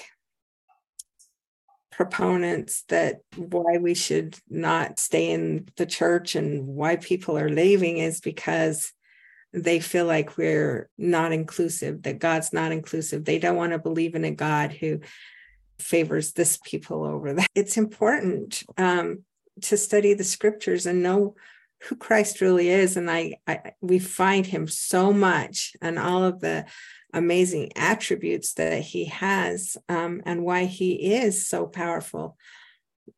proponents 1.92 2.84
that 2.90 3.22
why 3.36 3.80
we 3.80 3.96
should 3.96 4.38
not 4.48 5.00
stay 5.00 5.32
in 5.32 5.68
the 5.78 5.86
church 5.88 6.36
and 6.36 6.68
why 6.68 6.96
people 6.96 7.40
are 7.40 7.50
leaving 7.50 7.98
is 7.98 8.22
because 8.22 8.94
they 9.52 9.80
feel 9.80 10.06
like 10.06 10.38
we're 10.38 10.92
not 11.00 11.32
inclusive, 11.32 12.04
that 12.04 12.20
God's 12.20 12.54
not 12.54 12.72
inclusive. 12.72 13.26
They 13.26 13.40
don't 13.40 13.56
want 13.56 13.72
to 13.72 13.80
believe 13.80 14.14
in 14.14 14.26
a 14.26 14.32
God 14.32 14.74
who 14.74 15.00
favors 15.80 16.34
this 16.34 16.60
people 16.64 17.04
over 17.06 17.34
that. 17.34 17.48
It's 17.56 17.78
important 17.78 18.64
um, 18.78 19.24
to 19.62 19.78
study 19.78 20.14
the 20.14 20.24
scriptures 20.24 20.86
and 20.86 21.04
know 21.04 21.36
who 21.84 21.96
Christ 21.96 22.42
really 22.42 22.70
is. 22.70 22.98
And 22.98 23.10
I, 23.10 23.38
I 23.48 23.74
we 23.82 24.00
find 24.00 24.46
him 24.46 24.68
so 24.68 25.14
much 25.14 25.76
and 25.82 26.00
all 26.00 26.24
of 26.24 26.40
the 26.40 26.66
amazing 27.14 27.72
attributes 27.76 28.54
that 28.56 28.82
he 28.82 29.06
has 29.06 29.78
um, 29.88 30.22
and 30.26 30.44
why 30.44 30.66
he 30.66 31.16
is 31.16 31.48
so 31.48 31.66
powerful 31.66 32.38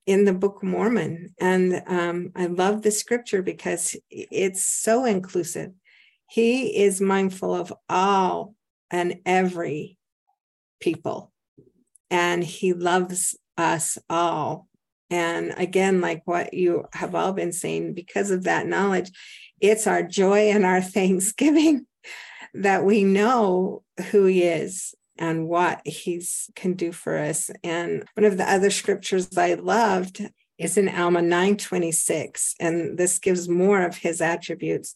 in 0.05 0.23
the 0.23 0.33
book 0.33 0.57
of 0.61 0.69
mormon 0.69 1.33
and 1.41 1.81
um, 1.87 2.31
i 2.35 2.45
love 2.45 2.83
the 2.83 2.91
scripture 2.91 3.41
because 3.41 3.95
it's 4.11 4.63
so 4.63 5.03
inclusive 5.03 5.71
he 6.29 6.83
is 6.83 7.01
mindful 7.01 7.55
of 7.55 7.73
all 7.89 8.53
and 8.91 9.19
every 9.25 9.97
people, 10.79 11.31
and 12.09 12.43
He 12.43 12.73
loves 12.73 13.37
us 13.57 13.97
all. 14.09 14.67
And 15.09 15.53
again, 15.57 16.01
like 16.01 16.21
what 16.25 16.53
you 16.53 16.85
have 16.93 17.15
all 17.15 17.33
been 17.33 17.51
saying, 17.51 17.93
because 17.93 18.31
of 18.31 18.43
that 18.43 18.67
knowledge, 18.67 19.11
it's 19.59 19.87
our 19.87 20.03
joy 20.03 20.49
and 20.49 20.65
our 20.65 20.81
thanksgiving 20.97 21.85
that 22.53 22.83
we 22.83 23.03
know 23.03 23.83
who 24.11 24.25
He 24.25 24.43
is 24.43 24.93
and 25.17 25.47
what 25.47 25.81
He's 25.85 26.49
can 26.55 26.73
do 26.73 26.91
for 26.91 27.17
us. 27.17 27.49
And 27.63 28.05
one 28.13 28.25
of 28.25 28.37
the 28.37 28.49
other 28.49 28.69
scriptures 28.69 29.37
I 29.37 29.55
loved 29.55 30.21
is 30.57 30.77
in 30.77 30.89
Alma 30.89 31.21
926, 31.21 32.55
and 32.59 32.97
this 32.97 33.17
gives 33.19 33.47
more 33.47 33.83
of 33.83 33.97
His 33.97 34.21
attributes. 34.21 34.95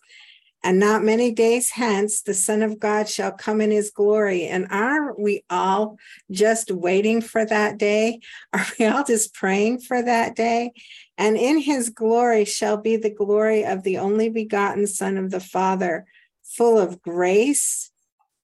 And 0.64 0.80
not 0.80 1.04
many 1.04 1.32
days 1.32 1.72
hence, 1.72 2.22
the 2.22 2.34
Son 2.34 2.62
of 2.62 2.80
God 2.80 3.10
shall 3.10 3.34
come 3.34 3.60
in 3.60 3.70
his 3.70 3.92
glory. 3.92 4.48
And 4.48 4.68
are 4.72 5.14
we 5.20 5.44
all 5.50 5.98
just 6.32 6.72
waiting 6.72 7.20
for 7.20 7.46
that 7.46 7.78
day? 7.78 8.22
Are 8.54 8.66
we 8.80 8.86
all 8.86 9.04
just 9.04 9.34
praying 9.34 9.80
for 9.82 10.02
that 10.02 10.36
day? 10.36 10.72
And 11.18 11.36
in 11.36 11.58
his 11.58 11.90
glory 11.90 12.46
shall 12.46 12.78
be 12.78 12.96
the 12.96 13.14
glory 13.14 13.66
of 13.66 13.84
the 13.84 13.98
only 13.98 14.30
begotten 14.30 14.88
Son 14.88 15.18
of 15.18 15.32
the 15.32 15.42
Father, 15.42 16.06
full 16.44 16.80
of 16.80 17.02
grace, 17.02 17.92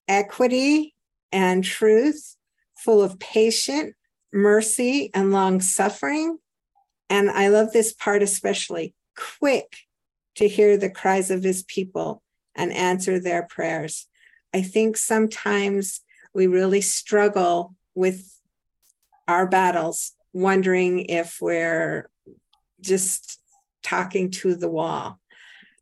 equity, 0.08 0.96
and 1.32 1.64
truth, 1.64 2.36
full 2.76 3.02
of 3.02 3.18
patience, 3.20 3.94
mercy, 4.34 5.10
and 5.14 5.32
long 5.32 5.62
suffering. 5.62 6.38
And 7.10 7.30
I 7.30 7.48
love 7.48 7.72
this 7.72 7.94
part 7.94 8.22
especially 8.22 8.94
quick 9.16 9.78
to 10.40 10.48
hear 10.48 10.78
the 10.78 10.90
cries 10.90 11.30
of 11.32 11.44
his 11.44 11.64
people 11.64 12.24
and 12.56 12.72
answer 12.72 13.20
their 13.20 13.44
prayers. 13.44 14.08
I 14.54 14.62
think 14.62 14.96
sometimes 14.96 16.00
we 16.34 16.48
really 16.48 16.80
struggle 16.80 17.76
with 17.94 18.40
our 19.28 19.46
battles, 19.46 20.14
wondering 20.32 21.02
if 21.08 21.40
we're 21.42 22.10
just 22.80 23.42
talking 23.84 24.32
to 24.32 24.56
the 24.56 24.70
wall. 24.70 25.20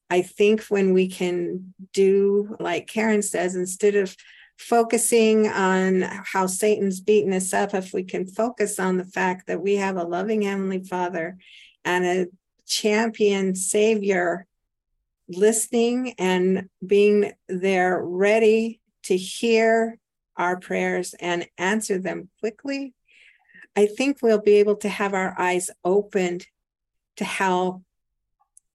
I 0.09 0.23
think 0.23 0.63
when 0.63 0.91
we 0.91 1.07
can 1.07 1.75
do, 1.93 2.55
like 2.59 2.87
Karen 2.87 3.21
says, 3.21 3.55
instead 3.55 3.93
of 3.93 4.15
focusing 4.57 5.47
on 5.47 6.01
how 6.01 6.47
Satan's 6.47 6.99
beating 6.99 7.33
us 7.33 7.53
up, 7.53 7.75
if 7.75 7.93
we 7.93 8.03
can 8.03 8.25
focus 8.25 8.79
on 8.79 8.97
the 8.97 9.05
fact 9.05 9.45
that 9.45 9.61
we 9.61 9.75
have 9.75 9.97
a 9.97 10.03
loving 10.03 10.41
Heavenly 10.41 10.83
Father 10.83 11.37
and 11.85 12.05
a 12.05 12.25
champion 12.65 13.53
savior 13.55 14.46
listening 15.29 16.13
and 16.17 16.69
being 16.85 17.33
there 17.47 18.01
ready 18.01 18.79
to 19.03 19.17
hear 19.17 19.97
our 20.35 20.57
prayers 20.59 21.15
and 21.19 21.47
answer 21.57 21.97
them 21.97 22.29
quickly 22.39 22.93
I 23.77 23.85
think 23.85 24.23
we'll 24.23 24.41
be 24.41 24.55
able 24.55 24.77
to 24.77 24.89
have 24.89 25.13
our 25.13 25.39
eyes 25.39 25.69
opened 25.85 26.47
to 27.17 27.23
how 27.23 27.83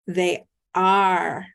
they 0.07 0.45
are 0.77 1.49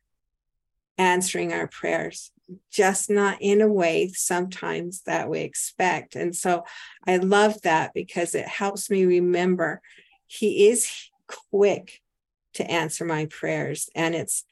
answering 0.98 1.54
our 1.54 1.68
prayers, 1.68 2.34
just 2.70 3.10
not 3.10 3.38
in 3.40 3.62
a 3.62 3.72
way 3.72 4.10
sometimes 4.10 5.04
that 5.04 5.30
we 5.30 5.40
expect. 5.40 6.18
And 6.18 6.36
so 6.36 6.66
I 7.08 7.18
love 7.18 7.62
that 7.62 7.94
because 7.94 8.36
it 8.36 8.50
helps 8.50 8.90
me 8.90 9.06
remember 9.06 9.82
He 10.26 10.68
is 10.68 10.92
quick 11.50 12.02
to 12.56 12.70
answer 12.70 13.06
my 13.06 13.28
prayers. 13.28 13.90
And 13.96 14.14
it's 14.14 14.44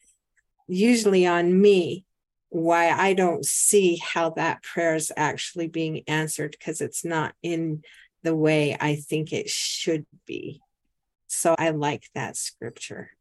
usually 0.67 1.25
on 1.25 1.59
me 1.59 2.05
why 2.49 2.89
I 2.89 3.13
don't 3.13 3.45
see 3.45 3.97
how 3.97 4.31
that 4.31 4.63
prayer 4.63 4.95
is 4.95 5.11
actually 5.17 5.67
being 5.67 6.03
answered 6.07 6.55
because 6.57 6.79
it's 6.81 7.03
not 7.03 7.33
in 7.43 7.83
the 8.23 8.35
way 8.35 8.77
I 8.79 8.95
think 8.95 9.33
it 9.33 9.49
should 9.49 10.05
be. 10.25 10.61
So 11.27 11.55
I 11.57 11.71
like 11.71 12.09
that 12.15 12.37
scripture. 12.37 13.11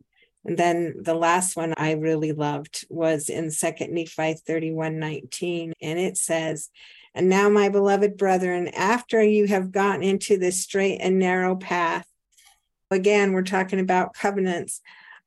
And 0.44 0.56
then 0.56 0.96
the 1.00 1.14
last 1.14 1.56
one 1.56 1.74
I 1.76 1.92
really 1.92 2.32
loved 2.32 2.86
was 2.90 3.28
in 3.28 3.50
Second 3.50 3.92
Nephi 3.92 4.34
31 4.34 4.98
19. 4.98 5.72
And 5.80 5.98
it 5.98 6.16
says, 6.16 6.70
And 7.14 7.28
now, 7.28 7.48
my 7.48 7.70
beloved 7.70 8.16
brethren, 8.16 8.68
after 8.68 9.22
you 9.22 9.46
have 9.46 9.72
gotten 9.72 10.02
into 10.02 10.36
this 10.36 10.60
straight 10.60 10.98
and 10.98 11.18
narrow 11.18 11.56
path, 11.56 12.06
again, 12.90 13.32
we're 13.32 13.42
talking 13.42 13.80
about 13.80 14.14
covenants. 14.14 14.80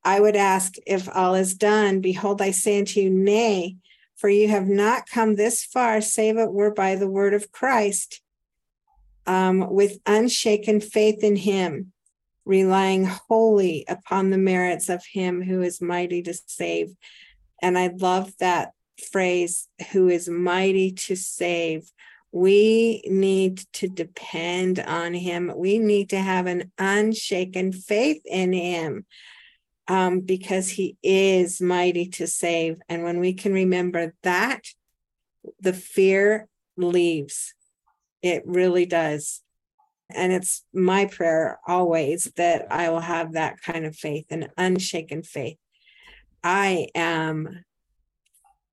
I 0.07 0.21
would 0.21 0.37
ask 0.37 0.75
if 0.85 1.09
all 1.13 1.35
is 1.35 1.53
done. 1.53 1.99
Behold, 1.99 2.41
I 2.41 2.51
say 2.51 2.79
unto 2.79 3.01
you, 3.01 3.09
Nay, 3.09 3.75
for 4.15 4.29
you 4.29 4.47
have 4.47 4.65
not 4.65 5.09
come 5.09 5.35
this 5.35 5.65
far, 5.65 5.99
save 5.99 6.37
it 6.37 6.53
were 6.53 6.73
by 6.73 6.95
the 6.95 7.09
word 7.09 7.33
of 7.33 7.51
Christ, 7.51 8.21
um, 9.25 9.69
with 9.69 9.99
unshaken 10.05 10.79
faith 10.79 11.25
in 11.25 11.35
him 11.35 11.91
relying 12.45 13.03
wholly 13.03 13.83
upon 13.89 14.29
the 14.29 14.37
merits 14.37 14.87
of 14.87 15.03
him 15.11 15.41
who 15.41 15.61
is 15.61 15.81
mighty 15.81 16.21
to 16.21 16.33
save. 16.45 16.95
And 17.61 17.77
I 17.77 17.87
love 17.87 18.31
that 18.39 18.71
phrase, 19.11 19.67
who 19.91 20.07
is 20.07 20.29
mighty 20.29 20.93
to 20.93 21.17
save. 21.17 21.91
We 22.31 23.03
need 23.09 23.57
to 23.73 23.89
depend 23.89 24.79
on 24.79 25.13
him. 25.13 25.51
We 25.53 25.79
need 25.79 26.11
to 26.11 26.19
have 26.19 26.45
an 26.45 26.71
unshaken 26.77 27.73
faith 27.73 28.21
in 28.25 28.53
him 28.53 29.05
um, 29.88 30.19
because 30.21 30.69
he 30.69 30.97
is 31.02 31.62
mighty 31.62 32.08
to 32.10 32.28
save. 32.28 32.80
And 32.89 33.04
when 33.04 33.19
we 33.19 33.34
can 33.34 33.54
remember 33.54 34.13
that, 34.23 34.65
the 35.60 35.73
fear 35.73 36.47
leaves. 36.76 37.54
It 38.21 38.43
really 38.45 38.86
does. 38.86 39.41
And 40.10 40.32
it's 40.32 40.63
my 40.73 41.06
prayer 41.06 41.60
always 41.67 42.32
that 42.38 42.67
I 42.71 42.89
will 42.89 43.02
have 43.02 43.34
that 43.34 43.62
kind 43.62 43.86
of 43.86 43.95
faith, 43.95 44.26
an 44.30 44.50
unshaken 44.58 45.23
faith. 45.23 45.58
I 46.43 46.88
am, 46.95 47.63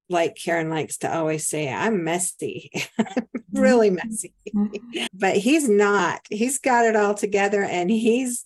like 0.09 0.37
Karen 0.37 0.71
likes 0.71 0.99
to 0.99 1.13
always 1.13 1.49
say, 1.49 1.73
I'm 1.73 2.05
messy, 2.05 2.71
really 3.53 3.91
mm-hmm. 3.91 4.09
messy. 4.09 4.35
But 5.13 5.37
he's 5.37 5.69
not. 5.69 6.21
He's 6.31 6.59
got 6.59 6.85
it 6.85 6.95
all 6.97 7.15
together 7.15 7.63
and 7.63 7.91
he's 7.91 8.45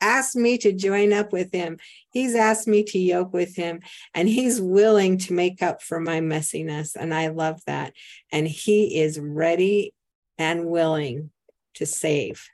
asked 0.00 0.36
me 0.36 0.58
to 0.58 0.72
join 0.72 1.12
up 1.12 1.32
with 1.32 1.52
him. 1.52 1.78
He's 2.12 2.34
asked 2.34 2.66
me 2.66 2.82
to 2.84 2.98
yoke 2.98 3.32
with 3.32 3.56
him, 3.56 3.80
and 4.14 4.28
he's 4.28 4.60
willing 4.60 5.18
to 5.18 5.32
make 5.32 5.62
up 5.62 5.82
for 5.82 6.00
my 6.00 6.20
messiness. 6.20 6.96
And 6.96 7.14
I 7.14 7.28
love 7.28 7.60
that. 7.66 7.92
And 8.32 8.46
he 8.46 9.00
is 9.00 9.18
ready 9.18 9.94
and 10.38 10.66
willing 10.66 11.30
to 11.74 11.86
save 11.86 12.48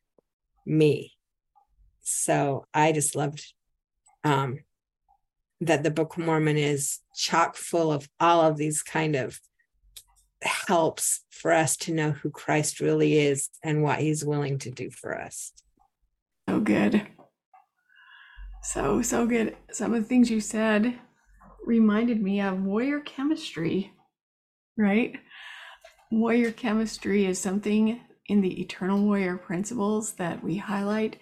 me. 0.65 1.13
So 2.01 2.67
I 2.75 2.93
just 2.93 3.17
loved 3.17 3.53
um, 4.25 4.61
that 5.61 5.83
the 5.83 5.91
Book 5.91 6.17
of 6.17 6.25
Mormon 6.25 6.57
is 6.57 7.01
chock 7.15 7.57
full 7.57 7.93
of 7.93 8.09
all 8.21 8.43
of 8.43 8.57
these 8.57 8.83
kind 8.83 9.17
of 9.17 9.41
helps 10.43 11.25
for 11.31 11.53
us 11.53 11.77
to 11.77 11.93
know 11.93 12.11
who 12.11 12.31
Christ 12.31 12.81
really 12.81 13.19
is 13.19 13.49
and 13.63 13.83
what 13.83 14.01
he's 14.01 14.25
willing 14.25 14.59
to 14.59 14.71
do 14.71 14.91
for 14.91 15.19
us. 15.19 15.53
So 16.49 16.61
good. 16.61 17.07
So, 18.67 19.01
so 19.01 19.27
good. 19.27 19.57
Some 19.71 19.95
of 19.95 20.03
the 20.03 20.09
things 20.09 20.29
you 20.29 20.41
said 20.41 20.99
reminded 21.65 22.21
me 22.21 22.41
of 22.41 22.65
warrior 22.65 22.99
chemistry, 22.99 23.93
right? 24.77 25.15
Warrior 26.11 26.51
chemistry 26.51 27.27
is 27.27 27.39
something 27.39 28.01
in 28.27 28.41
the 28.41 28.61
Eternal 28.61 29.05
Warrior 29.05 29.37
principles 29.37 30.15
that 30.15 30.43
we 30.43 30.57
highlight 30.57 31.17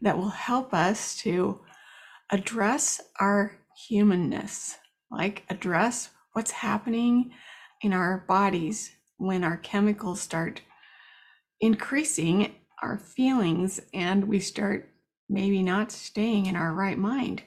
that 0.00 0.18
will 0.18 0.30
help 0.30 0.74
us 0.74 1.16
to 1.18 1.60
address 2.30 3.00
our 3.20 3.56
humanness, 3.86 4.76
like 5.08 5.44
address 5.48 6.10
what's 6.32 6.50
happening 6.50 7.30
in 7.80 7.92
our 7.92 8.24
bodies 8.26 8.90
when 9.18 9.44
our 9.44 9.56
chemicals 9.56 10.20
start 10.20 10.62
increasing 11.60 12.56
our 12.82 12.98
feelings 12.98 13.80
and 13.94 14.24
we 14.26 14.40
start 14.40 14.90
maybe 15.28 15.62
not 15.62 15.92
staying 15.92 16.46
in 16.46 16.56
our 16.56 16.72
right 16.72 16.98
mind. 16.98 17.42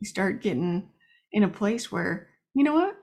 We 0.00 0.06
start 0.06 0.42
getting 0.42 0.88
in 1.32 1.42
a 1.42 1.48
place 1.48 1.92
where, 1.92 2.28
you 2.54 2.64
know 2.64 2.74
what? 2.74 2.96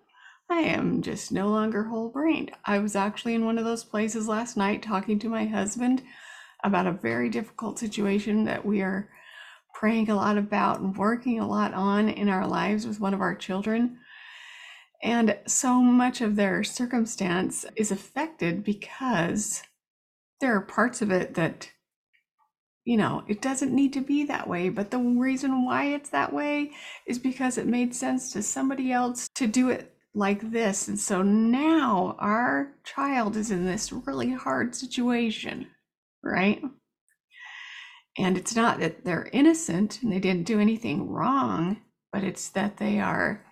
I 0.49 0.61
am 0.61 1.01
just 1.01 1.31
no 1.31 1.49
longer 1.49 1.83
whole 1.83 2.09
brained. 2.09 2.51
I 2.65 2.79
was 2.79 2.95
actually 2.95 3.35
in 3.35 3.45
one 3.45 3.57
of 3.57 3.65
those 3.65 3.83
places 3.83 4.27
last 4.27 4.55
night 4.55 4.81
talking 4.81 5.19
to 5.19 5.29
my 5.29 5.45
husband 5.45 6.03
about 6.63 6.87
a 6.87 6.91
very 6.91 7.29
difficult 7.29 7.77
situation 7.77 8.45
that 8.45 8.65
we 8.65 8.81
are 8.81 9.09
praying 9.73 10.09
a 10.09 10.15
lot 10.15 10.37
about 10.37 10.79
and 10.79 10.97
working 10.97 11.39
a 11.39 11.47
lot 11.47 11.73
on 11.73 12.09
in 12.09 12.29
our 12.29 12.47
lives 12.47 12.87
with 12.87 12.99
one 12.99 13.13
of 13.13 13.21
our 13.21 13.35
children. 13.35 13.99
And 15.03 15.37
so 15.45 15.75
much 15.81 16.21
of 16.21 16.35
their 16.35 16.63
circumstance 16.63 17.65
is 17.75 17.91
affected 17.91 18.63
because 18.63 19.61
there 20.41 20.55
are 20.55 20.61
parts 20.61 21.01
of 21.01 21.11
it 21.11 21.35
that, 21.35 21.69
you 22.87 22.95
know, 22.95 23.21
it 23.27 23.41
doesn't 23.41 23.75
need 23.75 23.91
to 23.91 23.99
be 23.99 24.23
that 24.23 24.47
way. 24.47 24.69
But 24.69 24.91
the 24.91 24.97
reason 24.97 25.65
why 25.65 25.87
it's 25.87 26.09
that 26.11 26.31
way 26.31 26.71
is 27.05 27.19
because 27.19 27.57
it 27.57 27.67
made 27.67 27.93
sense 27.93 28.31
to 28.31 28.41
somebody 28.41 28.93
else 28.93 29.27
to 29.35 29.45
do 29.45 29.69
it 29.69 29.93
like 30.15 30.51
this. 30.51 30.87
And 30.87 30.97
so 30.97 31.21
now 31.21 32.15
our 32.17 32.69
child 32.85 33.35
is 33.35 33.51
in 33.51 33.65
this 33.65 33.91
really 33.91 34.31
hard 34.31 34.73
situation, 34.73 35.67
right? 36.23 36.63
And 38.17 38.37
it's 38.37 38.55
not 38.55 38.79
that 38.79 39.03
they're 39.03 39.29
innocent 39.33 40.01
and 40.01 40.09
they 40.09 40.19
didn't 40.19 40.47
do 40.47 40.61
anything 40.61 41.09
wrong, 41.09 41.81
but 42.13 42.23
it's 42.23 42.47
that 42.51 42.77
they 42.77 43.01
are. 43.01 43.43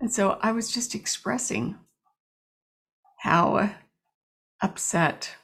And 0.00 0.12
so 0.12 0.38
I 0.40 0.52
was 0.52 0.70
just 0.70 0.94
expressing 0.94 1.76
how 3.18 3.74
upset 4.62 5.34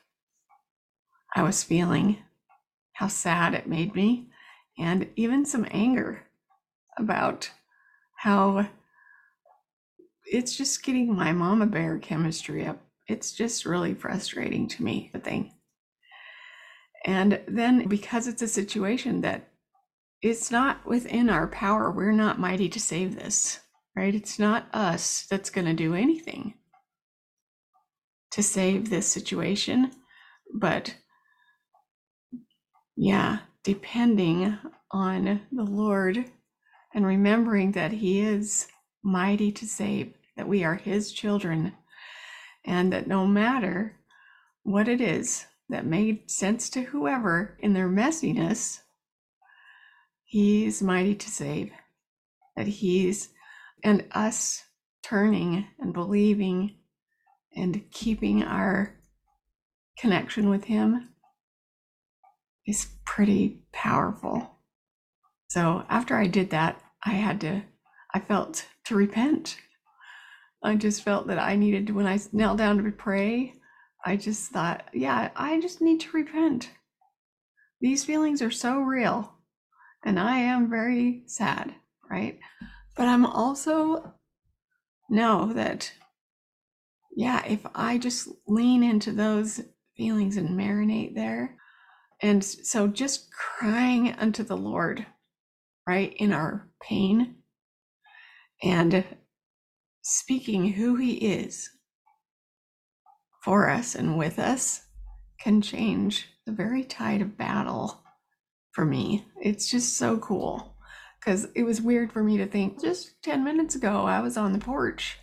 I 1.34 1.42
was 1.42 1.64
feeling, 1.64 2.18
how 3.02 3.08
sad 3.08 3.52
it 3.52 3.66
made 3.66 3.96
me, 3.96 4.28
and 4.78 5.08
even 5.16 5.44
some 5.44 5.66
anger 5.72 6.22
about 6.96 7.50
how 8.18 8.64
it's 10.24 10.56
just 10.56 10.84
getting 10.84 11.12
my 11.12 11.32
mama 11.32 11.66
bear 11.66 11.98
chemistry 11.98 12.64
up. 12.64 12.80
It's 13.08 13.32
just 13.32 13.66
really 13.66 13.92
frustrating 13.92 14.68
to 14.68 14.84
me, 14.84 15.10
the 15.12 15.18
thing. 15.18 15.50
And 17.04 17.40
then 17.48 17.88
because 17.88 18.28
it's 18.28 18.40
a 18.40 18.46
situation 18.46 19.22
that 19.22 19.48
it's 20.20 20.52
not 20.52 20.86
within 20.86 21.28
our 21.28 21.48
power, 21.48 21.90
we're 21.90 22.12
not 22.12 22.38
mighty 22.38 22.68
to 22.68 22.78
save 22.78 23.16
this, 23.16 23.58
right? 23.96 24.14
It's 24.14 24.38
not 24.38 24.72
us 24.72 25.26
that's 25.28 25.50
going 25.50 25.66
to 25.66 25.74
do 25.74 25.94
anything 25.94 26.54
to 28.30 28.44
save 28.44 28.90
this 28.90 29.08
situation. 29.08 29.90
But 30.54 30.94
yeah, 32.96 33.38
depending 33.62 34.58
on 34.90 35.42
the 35.50 35.64
Lord 35.64 36.30
and 36.94 37.06
remembering 37.06 37.72
that 37.72 37.92
He 37.92 38.20
is 38.20 38.66
mighty 39.02 39.50
to 39.52 39.66
save 39.66 40.14
that 40.36 40.48
we 40.48 40.64
are 40.64 40.74
his 40.74 41.12
children, 41.12 41.72
and 42.64 42.92
that 42.92 43.06
no 43.06 43.26
matter 43.26 43.96
what 44.62 44.88
it 44.88 45.00
is 45.00 45.46
that 45.68 45.84
made 45.84 46.30
sense 46.30 46.70
to 46.70 46.82
whoever 46.82 47.56
in 47.60 47.72
their 47.72 47.88
messiness, 47.88 48.80
he's 50.24 50.82
mighty 50.82 51.14
to 51.14 51.30
save. 51.30 51.70
That 52.56 52.66
he's, 52.66 53.30
and 53.82 54.06
us 54.12 54.64
turning 55.02 55.66
and 55.78 55.92
believing 55.92 56.76
and 57.54 57.82
keeping 57.90 58.42
our 58.42 58.94
connection 59.98 60.48
with 60.48 60.64
him 60.64 61.08
is 62.66 62.88
pretty 63.04 63.62
powerful. 63.72 64.58
So 65.48 65.84
after 65.88 66.16
I 66.16 66.26
did 66.26 66.50
that, 66.50 66.80
I 67.04 67.10
had 67.10 67.40
to, 67.42 67.62
I 68.14 68.20
felt 68.20 68.66
to 68.84 68.94
repent 68.94 69.56
I 70.62 70.76
just 70.76 71.02
felt 71.02 71.26
that 71.26 71.38
I 71.38 71.56
needed 71.56 71.90
when 71.90 72.06
I 72.06 72.18
knelt 72.32 72.58
down 72.58 72.82
to 72.82 72.90
pray, 72.92 73.54
I 74.04 74.16
just 74.16 74.50
thought, 74.50 74.84
yeah, 74.92 75.30
I 75.34 75.60
just 75.60 75.80
need 75.80 76.00
to 76.00 76.12
repent. 76.12 76.70
these 77.80 78.04
feelings 78.04 78.40
are 78.40 78.50
so 78.50 78.78
real 78.78 79.34
and 80.04 80.18
I 80.18 80.38
am 80.38 80.70
very 80.70 81.24
sad, 81.26 81.74
right? 82.08 82.38
But 82.96 83.08
I'm 83.08 83.26
also 83.26 84.14
know 85.10 85.52
that, 85.52 85.92
yeah, 87.16 87.44
if 87.44 87.66
I 87.74 87.98
just 87.98 88.28
lean 88.46 88.84
into 88.84 89.10
those 89.12 89.60
feelings 89.96 90.36
and 90.36 90.50
marinate 90.50 91.14
there, 91.16 91.56
and 92.22 92.42
so 92.44 92.86
just 92.86 93.30
crying 93.32 94.12
unto 94.12 94.44
the 94.44 94.56
Lord, 94.56 95.04
right, 95.86 96.14
in 96.16 96.32
our 96.32 96.68
pain 96.80 97.36
and 98.62 99.04
speaking 100.02 100.72
who 100.72 100.96
He 100.96 101.14
is 101.14 101.68
for 103.42 103.68
us 103.68 103.96
and 103.96 104.16
with 104.16 104.38
us 104.38 104.86
can 105.40 105.60
change 105.60 106.28
the 106.46 106.52
very 106.52 106.84
tide 106.84 107.20
of 107.20 107.36
battle 107.36 108.00
for 108.70 108.84
me. 108.84 109.26
It's 109.40 109.68
just 109.68 109.96
so 109.96 110.18
cool 110.18 110.76
because 111.18 111.48
it 111.56 111.64
was 111.64 111.80
weird 111.80 112.12
for 112.12 112.22
me 112.22 112.36
to 112.38 112.46
think 112.46 112.80
just 112.80 113.20
10 113.22 113.42
minutes 113.42 113.74
ago 113.74 114.04
I 114.04 114.20
was 114.20 114.36
on 114.36 114.52
the 114.52 114.58
porch 114.58 115.18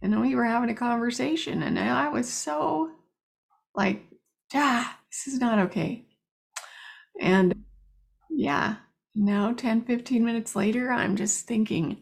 and 0.00 0.20
we 0.20 0.34
were 0.34 0.44
having 0.44 0.70
a 0.70 0.74
conversation 0.74 1.62
and 1.62 1.78
I 1.78 2.08
was 2.08 2.30
so 2.30 2.90
like, 3.74 4.02
ah, 4.54 4.98
this 5.14 5.32
is 5.32 5.40
not 5.40 5.58
okay. 5.60 6.04
And 7.20 7.64
yeah, 8.30 8.76
now 9.14 9.52
10, 9.52 9.84
15 9.84 10.24
minutes 10.24 10.56
later, 10.56 10.90
I'm 10.90 11.14
just 11.14 11.46
thinking 11.46 11.98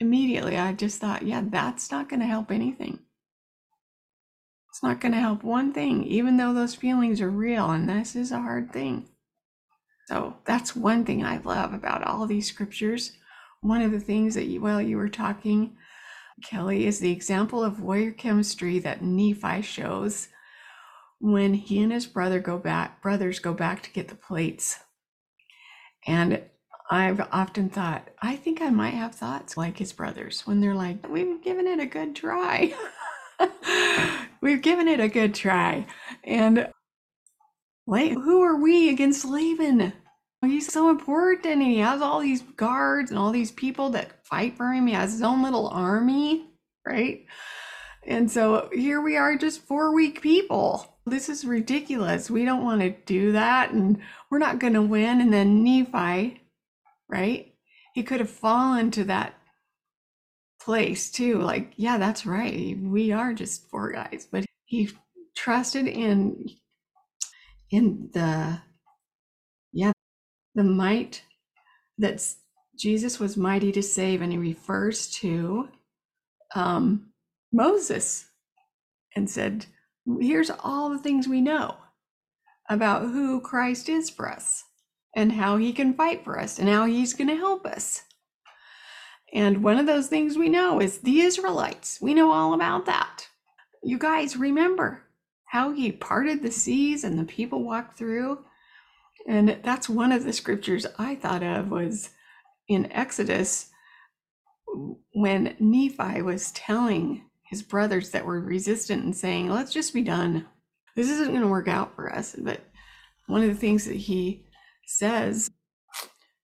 immediately, 0.00 0.56
I 0.56 0.72
just 0.72 1.00
thought, 1.00 1.22
yeah, 1.22 1.42
that's 1.44 1.90
not 1.90 2.08
going 2.08 2.20
to 2.20 2.26
help 2.26 2.50
anything. 2.50 3.00
It's 4.70 4.82
not 4.82 5.00
going 5.00 5.12
to 5.12 5.20
help 5.20 5.44
one 5.44 5.72
thing, 5.72 6.04
even 6.04 6.38
though 6.38 6.54
those 6.54 6.74
feelings 6.74 7.20
are 7.20 7.30
real 7.30 7.70
and 7.70 7.88
this 7.88 8.16
is 8.16 8.32
a 8.32 8.40
hard 8.40 8.72
thing. 8.72 9.10
So 10.06 10.36
that's 10.44 10.74
one 10.74 11.04
thing 11.04 11.22
I 11.22 11.36
love 11.38 11.74
about 11.74 12.02
all 12.02 12.26
these 12.26 12.48
scriptures. 12.48 13.12
One 13.60 13.82
of 13.82 13.92
the 13.92 14.00
things 14.00 14.34
that 14.34 14.46
you, 14.46 14.62
while 14.62 14.80
you 14.80 14.96
were 14.96 15.10
talking, 15.10 15.76
Kelly, 16.42 16.86
is 16.86 16.98
the 16.98 17.12
example 17.12 17.62
of 17.62 17.80
warrior 17.80 18.10
chemistry 18.10 18.78
that 18.80 19.02
Nephi 19.02 19.60
shows 19.60 20.28
when 21.22 21.54
he 21.54 21.80
and 21.80 21.92
his 21.92 22.04
brother 22.04 22.40
go 22.40 22.58
back, 22.58 23.00
brothers 23.00 23.38
go 23.38 23.54
back 23.54 23.80
to 23.84 23.92
get 23.92 24.08
the 24.08 24.16
plates. 24.16 24.80
And 26.04 26.42
I've 26.90 27.20
often 27.30 27.70
thought, 27.70 28.08
I 28.20 28.34
think 28.34 28.60
I 28.60 28.70
might 28.70 28.94
have 28.94 29.14
thoughts 29.14 29.56
like 29.56 29.78
his 29.78 29.92
brothers 29.92 30.42
when 30.48 30.60
they're 30.60 30.74
like, 30.74 31.08
we've 31.08 31.40
given 31.40 31.68
it 31.68 31.78
a 31.78 31.86
good 31.86 32.16
try. 32.16 32.74
We've 34.40 34.60
given 34.60 34.88
it 34.88 34.98
a 34.98 35.08
good 35.08 35.34
try. 35.34 35.86
And 36.24 36.68
wait, 37.86 38.12
who 38.12 38.42
are 38.42 38.60
we 38.60 38.90
against 38.90 39.24
Laban? 39.24 39.92
He's 40.42 40.72
so 40.72 40.90
important. 40.90 41.46
and 41.46 41.62
He 41.62 41.78
has 41.78 42.02
all 42.02 42.18
these 42.18 42.42
guards 42.42 43.10
and 43.10 43.18
all 43.18 43.30
these 43.30 43.52
people 43.52 43.90
that 43.90 44.26
fight 44.26 44.56
for 44.56 44.72
him. 44.72 44.88
He 44.88 44.94
has 44.94 45.12
his 45.12 45.22
own 45.22 45.44
little 45.44 45.68
army, 45.68 46.50
right? 46.84 47.24
And 48.04 48.28
so 48.28 48.68
here 48.72 49.00
we 49.00 49.16
are, 49.16 49.36
just 49.36 49.60
four 49.60 49.94
weak 49.94 50.20
people. 50.20 50.91
This 51.06 51.28
is 51.28 51.44
ridiculous. 51.44 52.30
We 52.30 52.44
don't 52.44 52.64
want 52.64 52.80
to 52.80 52.90
do 52.90 53.32
that. 53.32 53.72
And 53.72 53.98
we're 54.30 54.38
not 54.38 54.58
going 54.58 54.74
to 54.74 54.82
win. 54.82 55.20
And 55.20 55.32
then 55.32 55.64
Nephi, 55.64 56.40
right? 57.08 57.54
He 57.94 58.02
could 58.02 58.20
have 58.20 58.30
fallen 58.30 58.90
to 58.92 59.04
that 59.04 59.34
place 60.60 61.10
too. 61.10 61.40
Like, 61.40 61.72
yeah, 61.76 61.98
that's 61.98 62.24
right. 62.24 62.78
We 62.80 63.12
are 63.12 63.34
just 63.34 63.68
four 63.68 63.92
guys, 63.92 64.28
but 64.30 64.44
he 64.64 64.90
trusted 65.34 65.86
in 65.86 66.48
in 67.70 68.10
the 68.12 68.60
yeah 69.72 69.92
the 70.54 70.62
might 70.62 71.22
that 71.98 72.26
Jesus 72.78 73.20
was 73.20 73.36
mighty 73.36 73.72
to 73.72 73.82
save, 73.82 74.22
and 74.22 74.32
he 74.32 74.38
refers 74.38 75.10
to 75.20 75.68
um, 76.54 77.12
Moses 77.52 78.26
and 79.14 79.28
said, 79.28 79.66
"Here's 80.20 80.50
all 80.50 80.90
the 80.90 80.98
things 80.98 81.28
we 81.28 81.40
know 81.40 81.76
about 82.68 83.02
who 83.02 83.40
Christ 83.40 83.88
is 83.88 84.10
for 84.10 84.28
us." 84.28 84.64
And 85.14 85.32
how 85.32 85.58
he 85.58 85.74
can 85.74 85.92
fight 85.92 86.24
for 86.24 86.40
us 86.40 86.58
and 86.58 86.70
how 86.70 86.86
he's 86.86 87.12
going 87.12 87.28
to 87.28 87.36
help 87.36 87.66
us. 87.66 88.04
And 89.30 89.62
one 89.62 89.78
of 89.78 89.84
those 89.84 90.08
things 90.08 90.38
we 90.38 90.48
know 90.48 90.80
is 90.80 91.00
the 91.00 91.20
Israelites. 91.20 92.00
We 92.00 92.14
know 92.14 92.32
all 92.32 92.54
about 92.54 92.86
that. 92.86 93.28
You 93.82 93.98
guys 93.98 94.38
remember 94.38 95.04
how 95.44 95.72
he 95.72 95.92
parted 95.92 96.42
the 96.42 96.50
seas 96.50 97.04
and 97.04 97.18
the 97.18 97.24
people 97.24 97.62
walked 97.62 97.98
through? 97.98 98.46
And 99.28 99.60
that's 99.62 99.86
one 99.86 100.12
of 100.12 100.24
the 100.24 100.32
scriptures 100.32 100.86
I 100.98 101.14
thought 101.14 101.42
of 101.42 101.70
was 101.70 102.10
in 102.66 102.90
Exodus 102.90 103.70
when 105.14 105.56
Nephi 105.60 106.22
was 106.22 106.52
telling 106.52 107.28
his 107.52 107.62
brothers 107.62 108.08
that 108.10 108.24
were 108.24 108.40
resistant 108.40 109.04
and 109.04 109.14
saying, 109.14 109.50
let's 109.50 109.74
just 109.74 109.92
be 109.92 110.00
done. 110.00 110.46
This 110.96 111.10
isn't 111.10 111.28
going 111.28 111.42
to 111.42 111.48
work 111.48 111.68
out 111.68 111.94
for 111.94 112.10
us. 112.10 112.34
But 112.38 112.62
one 113.26 113.42
of 113.42 113.48
the 113.48 113.54
things 113.54 113.84
that 113.84 113.96
he 113.96 114.46
says 114.86 115.50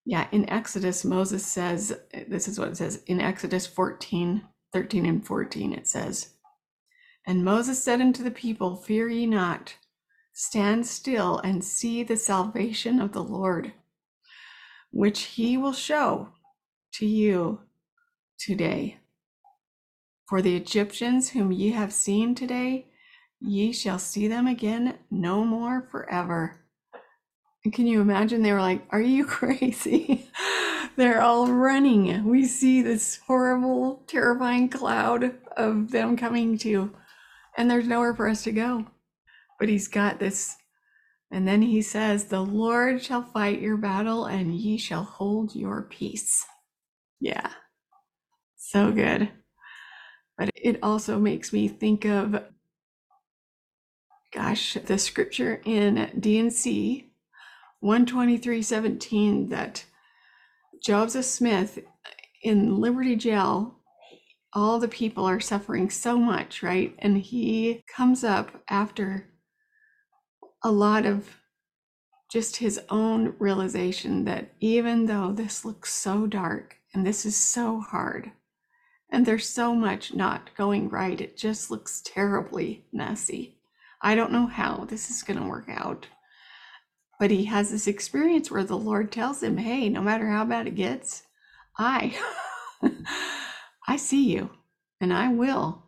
yeah, 0.05 0.27
in 0.33 0.49
Exodus, 0.51 1.03
Moses 1.05 1.47
says, 1.47 1.99
this 2.29 2.47
is 2.47 2.59
what 2.59 2.69
it 2.69 2.77
says 2.77 3.03
in 3.07 3.23
Exodus 3.23 3.67
14, 3.67 4.43
13 4.73 5.07
and 5.07 5.27
14, 5.27 5.73
it 5.73 5.89
says, 5.89 6.35
And 7.27 7.43
Moses 7.43 7.83
said 7.83 8.03
unto 8.03 8.23
the 8.23 8.31
people, 8.31 8.77
Fear 8.77 9.09
ye 9.09 9.27
not, 9.27 9.77
stand 10.35 10.87
still 10.87 11.39
and 11.39 11.65
see 11.65 12.03
the 12.03 12.17
salvation 12.19 13.01
of 13.01 13.13
the 13.13 13.23
Lord, 13.23 13.73
which 14.91 15.23
he 15.25 15.57
will 15.57 15.73
show 15.73 16.29
to 16.93 17.07
you 17.07 17.61
today. 18.39 18.98
For 20.29 20.43
the 20.43 20.57
Egyptians 20.57 21.31
whom 21.31 21.53
ye 21.53 21.71
have 21.71 21.91
seen 21.91 22.35
today, 22.35 22.89
ye 23.41 23.73
shall 23.73 23.99
see 23.99 24.29
them 24.29 24.47
again 24.47 24.99
no 25.11 25.43
more 25.43 25.89
forever. 25.91 26.61
And 27.65 27.73
Can 27.73 27.87
you 27.87 28.03
imagine? 28.03 28.43
They 28.43 28.53
were 28.53 28.61
like, 28.61 28.87
Are 28.91 29.01
you 29.01 29.25
crazy? 29.27 30.31
They're 30.97 31.23
all 31.23 31.51
running. 31.51 32.25
We 32.25 32.45
see 32.45 32.83
this 32.83 33.21
horrible, 33.27 34.03
terrifying 34.07 34.69
cloud 34.69 35.39
of 35.57 35.93
them 35.93 36.15
coming 36.17 36.59
to, 36.59 36.95
and 37.57 37.71
there's 37.71 37.89
nowhere 37.89 38.15
for 38.15 38.29
us 38.29 38.43
to 38.45 38.53
go. 38.53 38.85
But 39.59 39.71
he's 39.71 39.89
got 39.89 40.19
this. 40.19 40.57
And 41.31 41.49
then 41.49 41.63
he 41.63 41.81
says, 41.81 42.25
The 42.25 42.41
Lord 42.41 43.03
shall 43.03 43.23
fight 43.23 43.63
your 43.63 43.79
battle, 43.79 44.27
and 44.27 44.55
ye 44.55 44.77
shall 44.77 45.05
hold 45.05 45.55
your 45.55 45.83
peace. 45.83 46.45
Yeah. 47.19 47.51
So 48.57 48.93
good. 48.93 49.31
But 50.39 50.51
it 50.55 50.79
also 50.83 51.19
makes 51.19 51.53
me 51.53 51.67
think 51.67 52.05
of, 52.05 52.45
gosh, 54.33 54.79
the 54.87 54.97
scripture 54.97 55.61
in 55.65 56.13
D&C 56.19 57.11
123.17 57.83 59.51
that 59.51 59.85
Joseph 60.83 61.25
Smith 61.25 61.79
uh, 61.79 62.11
in 62.43 62.81
Liberty 62.81 63.17
Jail, 63.17 63.79
all 64.53 64.79
the 64.79 64.89
people 64.89 65.25
are 65.25 65.41
suffering 65.41 65.91
so 65.91 66.17
much, 66.17 66.63
right? 66.63 66.95
And 66.99 67.19
he 67.19 67.83
comes 67.95 68.25
up 68.25 68.63
after 68.69 69.29
a 70.63 70.71
lot 70.71 71.07
of 71.07 71.37
just 72.31 72.57
his 72.57 72.81
own 72.91 73.35
realization 73.39 74.25
that 74.25 74.53
even 74.61 75.07
though 75.07 75.33
this 75.33 75.65
looks 75.65 75.93
so 75.93 76.27
dark 76.27 76.77
and 76.93 77.07
this 77.07 77.25
is 77.25 77.37
so 77.37 77.81
hard 77.81 78.33
and 79.11 79.25
there's 79.25 79.49
so 79.49 79.75
much 79.75 80.15
not 80.15 80.55
going 80.57 80.89
right, 80.89 81.21
it 81.21 81.37
just 81.37 81.71
looks 81.71 82.03
terribly 82.05 82.85
messy. 82.93 83.57
I 84.03 84.15
don't 84.15 84.33
know 84.33 84.47
how 84.47 84.85
this 84.85 85.11
is 85.11 85.23
going 85.23 85.41
to 85.41 85.49
work 85.49 85.69
out. 85.69 86.07
But 87.19 87.31
he 87.33 87.47
has 87.47 87.71
this 87.71 87.89
experience 87.89 88.51
where 88.51 88.63
the 88.65 88.79
Lord 88.79 89.11
tells 89.11 89.43
him, 89.43 89.57
"Hey, 89.57 89.89
no 89.89 90.01
matter 90.01 90.29
how 90.29 90.45
bad 90.45 90.69
it 90.69 90.77
gets, 90.77 91.25
I 91.77 92.17
I 93.89 93.97
see 93.97 94.33
you 94.33 94.51
and 95.01 95.13
I 95.13 95.29
will. 95.29 95.85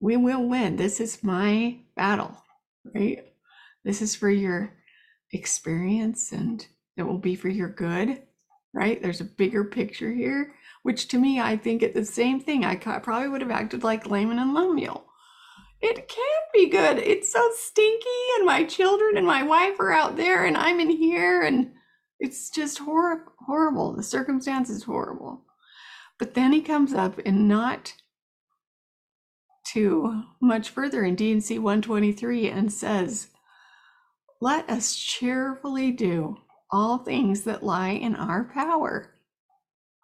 We 0.00 0.16
will 0.16 0.46
win. 0.48 0.76
This 0.76 1.00
is 1.00 1.22
my 1.22 1.78
battle, 1.94 2.36
right? 2.94 3.24
This 3.84 4.02
is 4.02 4.14
for 4.14 4.30
your 4.30 4.72
experience 5.32 6.32
and 6.32 6.66
it 6.96 7.02
will 7.02 7.18
be 7.18 7.34
for 7.34 7.48
your 7.48 7.68
good, 7.68 8.22
right? 8.74 9.00
There's 9.00 9.20
a 9.20 9.24
bigger 9.24 9.64
picture 9.64 10.12
here, 10.12 10.54
which 10.86 11.08
to 11.08 11.18
me, 11.18 11.40
I 11.40 11.56
think 11.56 11.82
it's 11.82 11.94
the 11.94 12.04
same 12.04 12.40
thing. 12.40 12.64
I 12.64 12.76
probably 12.76 13.28
would 13.28 13.42
have 13.42 13.50
acted 13.50 13.84
like 13.84 14.10
Laman 14.10 14.38
and 14.38 14.54
Lemuel 14.54 15.06
it 15.80 16.08
can't 16.08 16.52
be 16.52 16.68
good. 16.68 16.98
It's 16.98 17.30
so 17.32 17.50
stinky, 17.54 18.06
and 18.36 18.46
my 18.46 18.64
children 18.64 19.16
and 19.16 19.26
my 19.26 19.42
wife 19.42 19.78
are 19.78 19.92
out 19.92 20.16
there, 20.16 20.44
and 20.44 20.56
I'm 20.56 20.80
in 20.80 20.90
here, 20.90 21.42
and 21.42 21.72
it's 22.18 22.50
just 22.50 22.78
hor- 22.78 23.32
horrible. 23.46 23.94
The 23.94 24.02
circumstance 24.02 24.70
is 24.70 24.84
horrible. 24.84 25.44
But 26.18 26.34
then 26.34 26.52
he 26.52 26.62
comes 26.62 26.94
up 26.94 27.20
and 27.26 27.46
not 27.46 27.92
too 29.66 30.22
much 30.40 30.70
further 30.70 31.04
in 31.04 31.14
D&C 31.14 31.58
123 31.58 32.48
and 32.48 32.72
says, 32.72 33.28
let 34.40 34.68
us 34.70 34.94
cheerfully 34.94 35.90
do 35.90 36.36
all 36.70 36.98
things 36.98 37.42
that 37.42 37.62
lie 37.62 37.90
in 37.90 38.14
our 38.16 38.44
power. 38.44 39.15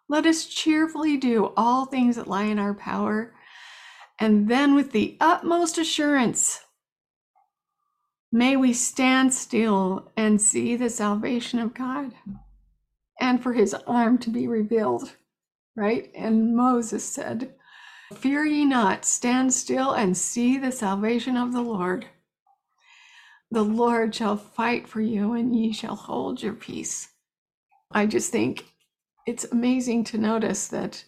Let 0.09 0.25
us 0.25 0.45
cheerfully 0.45 1.17
do 1.17 1.53
all 1.57 1.85
things 1.85 2.15
that 2.17 2.27
lie 2.27 2.43
in 2.43 2.59
our 2.59 2.73
power, 2.73 3.33
and 4.19 4.47
then 4.47 4.75
with 4.75 4.91
the 4.91 5.17
utmost 5.19 5.77
assurance, 5.77 6.59
may 8.31 8.55
we 8.55 8.73
stand 8.73 9.33
still 9.33 10.11
and 10.17 10.41
see 10.41 10.75
the 10.75 10.89
salvation 10.89 11.59
of 11.59 11.73
God 11.73 12.13
and 13.19 13.41
for 13.41 13.53
his 13.53 13.73
arm 13.87 14.17
to 14.19 14.29
be 14.29 14.47
revealed. 14.47 15.15
Right? 15.75 16.11
And 16.13 16.55
Moses 16.55 17.03
said, 17.03 17.55
Fear 18.13 18.45
ye 18.45 18.65
not, 18.65 19.05
stand 19.05 19.53
still 19.53 19.93
and 19.93 20.15
see 20.15 20.57
the 20.57 20.71
salvation 20.71 21.35
of 21.35 21.51
the 21.51 21.61
Lord. 21.61 22.05
The 23.49 23.63
Lord 23.63 24.13
shall 24.13 24.37
fight 24.37 24.87
for 24.87 25.01
you, 25.01 25.33
and 25.33 25.55
ye 25.55 25.73
shall 25.73 25.95
hold 25.95 26.43
your 26.43 26.53
peace. 26.53 27.09
I 27.91 28.05
just 28.05 28.31
think 28.31 28.72
it's 29.25 29.45
amazing 29.45 30.03
to 30.05 30.17
notice 30.17 30.67
that 30.67 31.05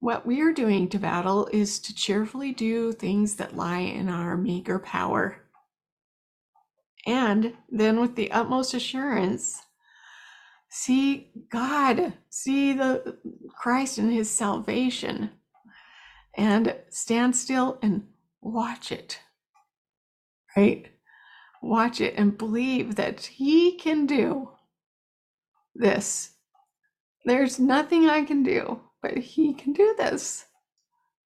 what 0.00 0.24
we 0.24 0.40
are 0.40 0.52
doing 0.52 0.88
to 0.88 0.98
battle 0.98 1.46
is 1.52 1.78
to 1.80 1.94
cheerfully 1.94 2.52
do 2.52 2.92
things 2.92 3.36
that 3.36 3.56
lie 3.56 3.80
in 3.80 4.08
our 4.08 4.36
meager 4.36 4.78
power. 4.78 5.42
And 7.06 7.54
then, 7.68 8.00
with 8.00 8.16
the 8.16 8.30
utmost 8.32 8.74
assurance, 8.74 9.60
see 10.68 11.30
God, 11.50 12.14
see 12.30 12.72
the 12.72 13.18
Christ 13.58 13.98
and 13.98 14.12
his 14.12 14.30
salvation, 14.30 15.30
and 16.34 16.76
stand 16.88 17.36
still 17.36 17.78
and 17.82 18.06
watch 18.40 18.92
it. 18.92 19.20
Right? 20.56 20.88
Watch 21.62 22.00
it 22.00 22.14
and 22.16 22.36
believe 22.36 22.96
that 22.96 23.20
he 23.20 23.76
can 23.76 24.06
do 24.06 24.50
this. 25.74 26.30
There's 27.24 27.58
nothing 27.58 28.08
I 28.08 28.24
can 28.24 28.42
do, 28.42 28.80
but 29.02 29.16
he 29.18 29.52
can 29.54 29.72
do 29.72 29.94
this. 29.96 30.46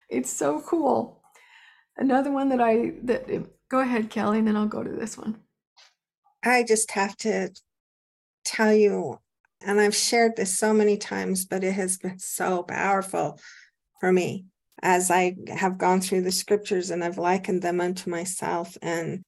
It's 0.08 0.30
so 0.30 0.60
cool. 0.60 1.22
Another 1.96 2.32
one 2.32 2.48
that 2.48 2.60
I 2.60 2.94
that 3.04 3.30
eh, 3.30 3.40
go 3.68 3.80
ahead, 3.80 4.10
Kelly, 4.10 4.38
and 4.38 4.48
then 4.48 4.56
I'll 4.56 4.66
go 4.66 4.82
to 4.82 4.90
this 4.90 5.16
one. 5.16 5.40
I 6.44 6.62
just 6.62 6.90
have 6.92 7.16
to 7.18 7.50
tell 8.44 8.72
you 8.72 9.18
and 9.64 9.80
I've 9.80 9.94
shared 9.94 10.36
this 10.36 10.56
so 10.58 10.74
many 10.74 10.96
times, 10.96 11.44
but 11.46 11.64
it 11.64 11.72
has 11.72 11.96
been 11.96 12.18
so 12.18 12.62
powerful 12.62 13.40
for 13.98 14.12
me 14.12 14.44
as 14.82 15.10
I 15.10 15.36
have 15.48 15.78
gone 15.78 16.00
through 16.00 16.22
the 16.22 16.32
scriptures 16.32 16.90
and 16.90 17.02
I've 17.02 17.18
likened 17.18 17.62
them 17.62 17.80
unto 17.80 18.10
myself. 18.10 18.76
And 18.82 19.24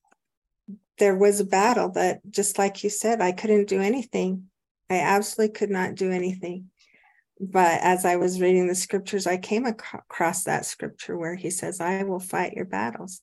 there 0.98 1.16
was 1.16 1.40
a 1.40 1.44
battle 1.44 1.90
that, 1.92 2.20
just 2.30 2.58
like 2.58 2.84
you 2.84 2.90
said, 2.90 3.20
I 3.20 3.32
couldn't 3.32 3.68
do 3.68 3.80
anything. 3.80 4.50
I 4.88 5.00
absolutely 5.00 5.54
could 5.54 5.70
not 5.70 5.94
do 5.94 6.10
anything. 6.10 6.70
But 7.40 7.80
as 7.82 8.04
I 8.04 8.16
was 8.16 8.40
reading 8.40 8.66
the 8.66 8.74
scriptures, 8.74 9.26
I 9.26 9.36
came 9.36 9.66
across 9.66 10.44
that 10.44 10.64
scripture 10.64 11.18
where 11.18 11.34
he 11.34 11.50
says, 11.50 11.80
I 11.80 12.02
will 12.04 12.20
fight 12.20 12.54
your 12.54 12.64
battles. 12.64 13.20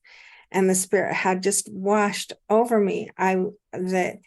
And 0.52 0.70
the 0.70 0.76
Spirit 0.76 1.16
had 1.16 1.42
just 1.42 1.72
washed 1.72 2.34
over 2.50 2.80
me. 2.80 3.10
I 3.18 3.44
that 3.72 4.18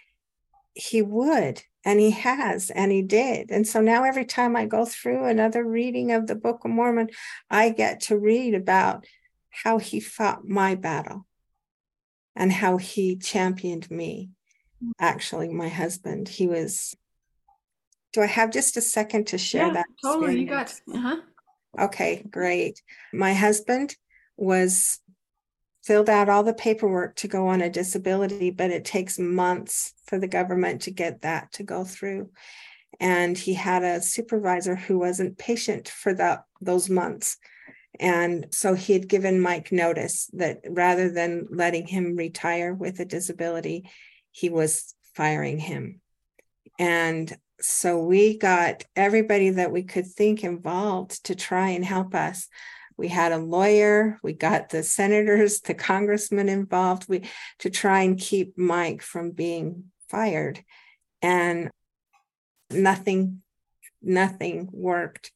he 0.77 1.01
would 1.01 1.63
and 1.87 1.99
he 1.99 2.11
has 2.11 2.69
and 2.69 2.93
he 2.93 3.01
did 3.01 3.51
and 3.51 3.67
so 3.67 3.81
now 3.81 4.05
every 4.05 4.27
time 4.27 4.55
i 4.55 4.67
go 4.67 4.85
through 4.85 5.25
another 5.25 5.65
reading 5.65 6.13
of 6.13 6.27
the 6.27 6.35
book 6.35 6.65
of 6.65 6.71
mormon 6.71 7.09
i 7.51 7.71
get 7.71 8.01
to 8.01 8.19
read 8.19 8.55
about 8.55 9.07
how 9.49 9.79
he 9.79 9.99
fought 9.99 10.47
my 10.47 10.75
battle 10.75 11.27
and 12.37 12.53
how 12.53 12.77
he 12.77 13.17
championed 13.17 13.91
me 13.91 14.29
actually 15.01 15.49
my 15.49 15.69
husband 15.69 16.29
he 16.29 16.47
was 16.47 16.95
do 18.17 18.23
i 18.23 18.27
have 18.27 18.51
just 18.51 18.77
a 18.77 18.81
second 18.81 19.27
to 19.27 19.39
share 19.39 19.69
yeah, 19.69 19.73
that 19.75 19.87
totally 20.03 20.43
experience? 20.43 20.83
you 20.87 20.95
got 20.95 20.99
uh-huh. 20.99 21.85
okay 21.85 22.25
great 22.31 22.83
my 23.13 23.33
husband 23.33 23.95
was 24.37 25.01
filled 25.87 26.11
out 26.11 26.29
all 26.29 26.43
the 26.43 26.53
paperwork 26.53 27.15
to 27.15 27.29
go 27.29 27.47
on 27.47 27.63
a 27.63 27.71
disability, 27.71 28.51
but 28.51 28.73
it 28.73 28.85
takes 28.85 29.21
months 29.21 29.95
for 30.07 30.19
the 30.19 30.27
government 30.27 30.83
to 30.83 30.91
get 30.91 31.23
that 31.23 31.53
to 31.53 31.63
go 31.63 31.85
through. 31.85 32.29
And 32.99 33.39
he 33.39 33.55
had 33.55 33.85
a 33.85 34.03
supervisor 34.03 34.75
who 34.75 34.99
wasn't 34.99 35.39
patient 35.39 35.89
for 35.89 36.13
that 36.15 36.43
those 36.61 36.91
months. 36.91 37.37
And 38.01 38.49
so 38.51 38.75
he 38.75 38.95
had 38.95 39.07
given 39.07 39.41
Mike 39.41 39.71
notice 39.71 40.29
that 40.33 40.59
rather 40.69 41.09
than 41.09 41.47
letting 41.51 41.87
him 41.87 42.17
retire 42.17 42.75
with 42.75 42.99
a 42.99 43.05
disability, 43.05 43.89
he 44.33 44.49
was 44.49 44.93
firing 45.15 45.59
him. 45.61 46.01
And 46.81 47.33
so 47.61 47.99
we 47.99 48.37
got 48.37 48.85
everybody 48.95 49.51
that 49.51 49.73
we 49.73 49.83
could 49.83 50.07
think 50.07 50.45
involved 50.45 51.25
to 51.25 51.35
try 51.35 51.71
and 51.71 51.85
help 51.85 52.15
us. 52.15 52.49
We 52.99 53.09
had 53.09 53.33
a 53.33 53.39
lawyer 53.39 54.19
we 54.23 54.33
got 54.33 54.71
the 54.71 54.83
senators 54.83 55.61
the 55.65 55.75
congressmen 55.75 56.49
involved 56.49 57.09
we 57.09 57.23
to 57.61 57.71
try 57.71 58.03
and 58.03 58.19
keep 58.19 58.57
mike 58.59 59.03
from 59.03 59.31
being 59.31 59.85
fired. 60.09 60.63
And 61.23 61.71
nothing 62.71 63.43
nothing 64.03 64.69
worked. 64.73 65.33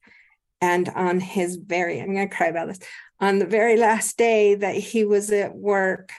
And 0.59 0.89
on 0.89 1.19
his 1.19 1.55
very 1.55 1.99
i'm 1.99 2.13
going 2.13 2.29
to 2.29 2.35
cry 2.35 2.47
about 2.47 2.67
this. 2.67 2.79
On 3.19 3.39
the 3.39 3.45
very 3.45 3.77
last 3.77 4.17
day 4.17 4.55
that 4.55 4.75
he 4.75 5.05
was 5.05 5.31
at 5.31 5.55
work 5.55 6.11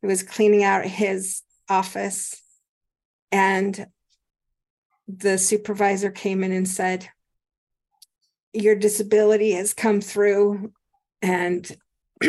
he 0.00 0.06
was 0.06 0.22
cleaning 0.22 0.62
out 0.62 0.84
his 0.84 1.42
office. 1.68 2.40
And 3.32 3.86
the 5.08 5.38
supervisor 5.38 6.10
came 6.10 6.42
in 6.42 6.52
and 6.52 6.68
said 6.68 7.08
your 8.52 8.74
disability 8.74 9.52
has 9.52 9.74
come 9.74 10.00
through 10.00 10.72
and 11.22 11.76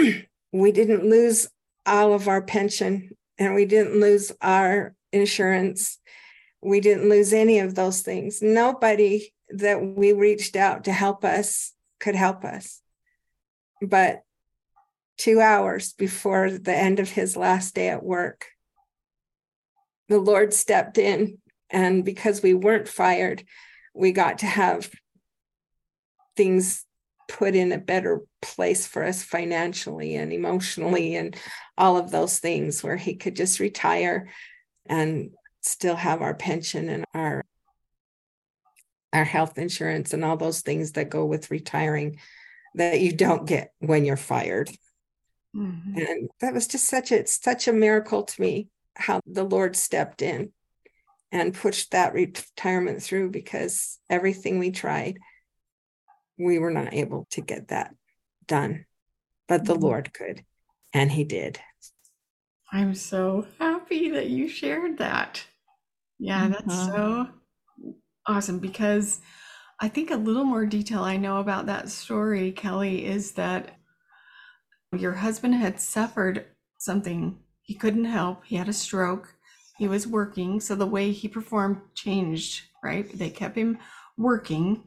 we 0.52 0.72
didn't 0.72 1.10
lose 1.10 1.48
all 1.86 2.14
of 2.14 2.28
our 2.28 2.42
pension 2.42 3.16
and 3.40 3.56
we 3.56 3.66
didn't 3.66 4.00
lose 4.00 4.32
our 4.42 4.94
insurance. 5.12 6.00
We 6.62 6.80
didn't 6.80 7.10
lose 7.10 7.34
any 7.34 7.60
of 7.60 7.76
those 7.76 8.02
things. 8.02 8.42
Nobody 8.42 9.34
that 9.50 9.82
we 9.82 10.12
reached 10.12 10.56
out 10.56 10.84
to 10.86 10.92
help 10.92 11.24
us 11.24 11.74
could 12.00 12.16
help 12.16 12.44
us. 12.44 12.82
But 13.82 14.22
two 15.18 15.42
hours 15.42 15.94
before 15.94 16.52
the 16.52 16.76
end 16.76 17.00
of 17.00 17.10
his 17.10 17.36
last 17.36 17.74
day 17.76 17.90
at 17.90 18.04
work 18.04 18.46
the 20.10 20.20
lord 20.20 20.54
stepped 20.54 20.98
in 20.98 21.38
and 21.70 22.06
because 22.06 22.42
we 22.42 22.54
weren't 22.54 22.88
fired 22.88 23.44
we 23.94 24.12
got 24.12 24.40
to 24.40 24.46
have 24.46 24.90
things 26.36 26.86
put 27.28 27.56
in 27.56 27.72
a 27.72 27.78
better 27.78 28.22
place 28.42 28.88
for 28.88 29.04
us 29.04 29.24
financially 29.24 30.16
and 30.16 30.32
emotionally 30.32 31.16
and 31.16 31.36
all 31.78 31.98
of 31.98 32.10
those 32.10 32.40
things 32.40 32.84
where 32.84 32.96
he 32.96 33.16
could 33.16 33.36
just 33.36 33.60
retire 33.60 34.30
and 34.86 35.32
still 35.62 35.96
have 35.96 36.22
our 36.22 36.34
pension 36.34 36.90
and 36.90 37.06
our 37.14 37.44
our 39.14 39.26
health 39.26 39.58
insurance 39.58 40.14
and 40.14 40.24
all 40.24 40.38
those 40.38 40.62
things 40.62 40.94
that 40.94 41.10
go 41.10 41.26
with 41.26 41.52
retiring 41.52 42.20
that 42.76 43.02
you 43.02 43.12
don't 43.12 43.48
get 43.48 43.74
when 43.80 44.06
you're 44.06 44.16
fired 44.16 44.70
mm-hmm. 45.56 45.98
and 45.98 46.30
that 46.40 46.54
was 46.54 46.68
just 46.68 46.88
such 46.88 47.12
a 47.12 47.26
such 47.26 47.68
a 47.68 47.74
miracle 47.74 48.24
to 48.24 48.40
me 48.42 48.68
how 48.96 49.20
the 49.26 49.44
lord 49.44 49.76
stepped 49.76 50.22
in 50.22 50.52
and 51.32 51.54
pushed 51.54 51.92
that 51.92 52.14
retirement 52.14 53.04
through 53.04 53.30
because 53.32 54.00
everything 54.10 54.60
we 54.60 54.72
tried 54.72 55.18
we 56.38 56.60
were 56.60 56.72
not 56.72 56.94
able 56.94 57.28
to 57.32 57.42
get 57.42 57.70
that 57.70 57.94
done, 58.48 58.86
but 59.48 59.66
the 59.66 59.74
mm-hmm. 59.74 59.84
Lord 59.84 60.14
could, 60.14 60.44
and 60.94 61.12
He 61.12 61.24
did. 61.24 61.60
I'm 62.72 62.96
so 62.96 63.48
happy 63.60 64.10
that 64.12 64.30
you 64.30 64.48
shared 64.48 64.98
that. 64.98 65.44
Yeah, 66.20 66.48
that's 66.50 66.64
mm-hmm. 66.64 66.96
so 66.96 67.28
awesome 68.26 68.60
because 68.60 69.22
I 69.80 69.88
think 69.88 70.12
a 70.12 70.16
little 70.16 70.44
more 70.44 70.66
detail 70.66 71.04
I 71.04 71.18
know 71.18 71.38
about 71.38 71.68
that 71.68 71.90
story, 71.90 72.52
Kelly, 72.52 73.06
is 73.06 73.34
that 73.34 73.78
your 74.96 75.14
husband 75.14 75.56
had 75.56 75.80
suffered 75.80 76.46
something 76.78 77.40
he 77.62 77.74
couldn't 77.74 78.06
help. 78.06 78.46
He 78.46 78.56
had 78.56 78.70
a 78.70 78.74
stroke. 78.74 79.36
He 79.78 79.88
was 79.88 80.08
working. 80.08 80.60
So 80.60 80.76
the 80.76 80.86
way 80.86 81.12
he 81.12 81.28
performed 81.28 81.82
changed, 81.96 82.64
right? 82.84 83.10
They 83.18 83.30
kept 83.30 83.58
him 83.58 83.78
working 84.18 84.84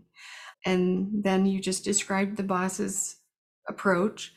and 0.66 1.24
then 1.24 1.46
you 1.46 1.60
just 1.60 1.84
described 1.84 2.36
the 2.36 2.42
boss's 2.42 3.16
approach 3.68 4.32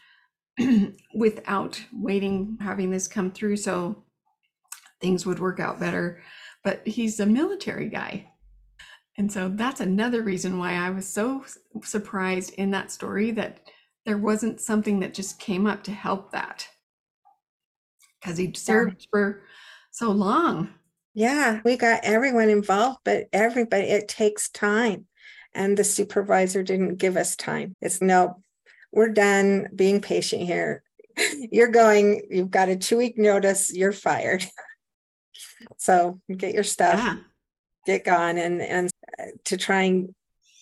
without 1.15 1.81
waiting 1.91 2.57
having 2.61 2.91
this 2.91 3.07
come 3.07 3.31
through 3.31 3.57
so 3.57 4.03
things 5.01 5.25
would 5.25 5.39
work 5.39 5.59
out 5.59 5.79
better 5.79 6.21
but 6.63 6.85
he's 6.87 7.19
a 7.19 7.25
military 7.25 7.89
guy 7.89 8.29
and 9.17 9.31
so 9.31 9.49
that's 9.49 9.81
another 9.81 10.21
reason 10.21 10.57
why 10.59 10.73
i 10.73 10.89
was 10.89 11.07
so 11.07 11.43
surprised 11.83 12.53
in 12.53 12.71
that 12.71 12.91
story 12.91 13.31
that 13.31 13.61
there 14.05 14.17
wasn't 14.17 14.61
something 14.61 14.99
that 14.99 15.13
just 15.13 15.39
came 15.39 15.65
up 15.65 15.83
to 15.83 15.91
help 15.91 16.31
that 16.31 16.67
because 18.21 18.37
he 18.37 18.53
served 18.53 19.07
for 19.11 19.41
so 19.93 20.09
long 20.11 20.69
Yeah, 21.13 21.61
we 21.63 21.77
got 21.77 22.03
everyone 22.03 22.49
involved, 22.49 22.99
but 23.05 23.27
everybody, 23.31 23.83
it 23.83 24.07
takes 24.07 24.49
time. 24.49 25.05
And 25.53 25.77
the 25.77 25.83
supervisor 25.83 26.63
didn't 26.63 26.95
give 26.95 27.15
us 27.15 27.35
time. 27.35 27.75
It's 27.79 28.01
no, 28.01 28.41
we're 28.91 29.09
done 29.09 29.67
being 29.75 30.01
patient 30.01 30.41
here. 30.41 30.81
You're 31.51 31.67
going, 31.67 32.23
you've 32.31 32.49
got 32.49 32.69
a 32.69 32.75
two 32.75 32.97
week 32.97 33.19
notice, 33.19 33.71
you're 33.71 33.91
fired. 33.91 34.43
so 35.77 36.19
get 36.35 36.55
your 36.55 36.63
stuff, 36.63 36.95
yeah. 36.97 37.17
get 37.85 38.03
gone, 38.03 38.39
and 38.39 38.61
and 38.61 38.89
uh, 39.19 39.25
to 39.45 39.57
try 39.57 39.83
and 39.83 40.15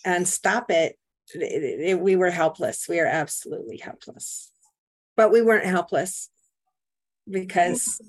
and 0.04 0.28
stop 0.28 0.70
it, 0.70 0.98
it, 1.34 1.80
it, 1.80 2.00
we 2.02 2.18
were 2.18 2.32
helpless. 2.32 2.88
We 2.90 3.00
are 3.00 3.06
absolutely 3.06 3.78
helpless. 3.78 4.52
But 5.16 5.32
we 5.32 5.42
weren't 5.42 5.66
helpless 5.66 6.30
because 7.30 8.02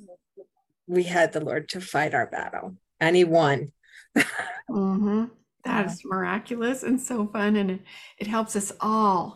we 0.93 1.05
had 1.05 1.33
the 1.33 1.45
Lord 1.45 1.69
to 1.71 1.81
fight 1.81 2.15
our 2.15 2.27
battle, 2.27 2.77
and 3.01 3.17
He 3.17 3.25
won. 3.25 3.73
mm-hmm. 4.17 5.25
That 5.65 5.87
is 5.87 6.03
miraculous 6.05 6.83
and 6.83 7.01
so 7.01 7.27
fun, 7.27 7.57
and 7.57 7.71
it, 7.71 7.81
it 8.19 8.27
helps 8.27 8.57
us 8.57 8.73
all, 8.81 9.35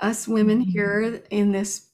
us 0.00 0.28
women 0.28 0.60
mm-hmm. 0.60 0.70
here 0.70 1.22
in 1.30 1.52
this 1.52 1.90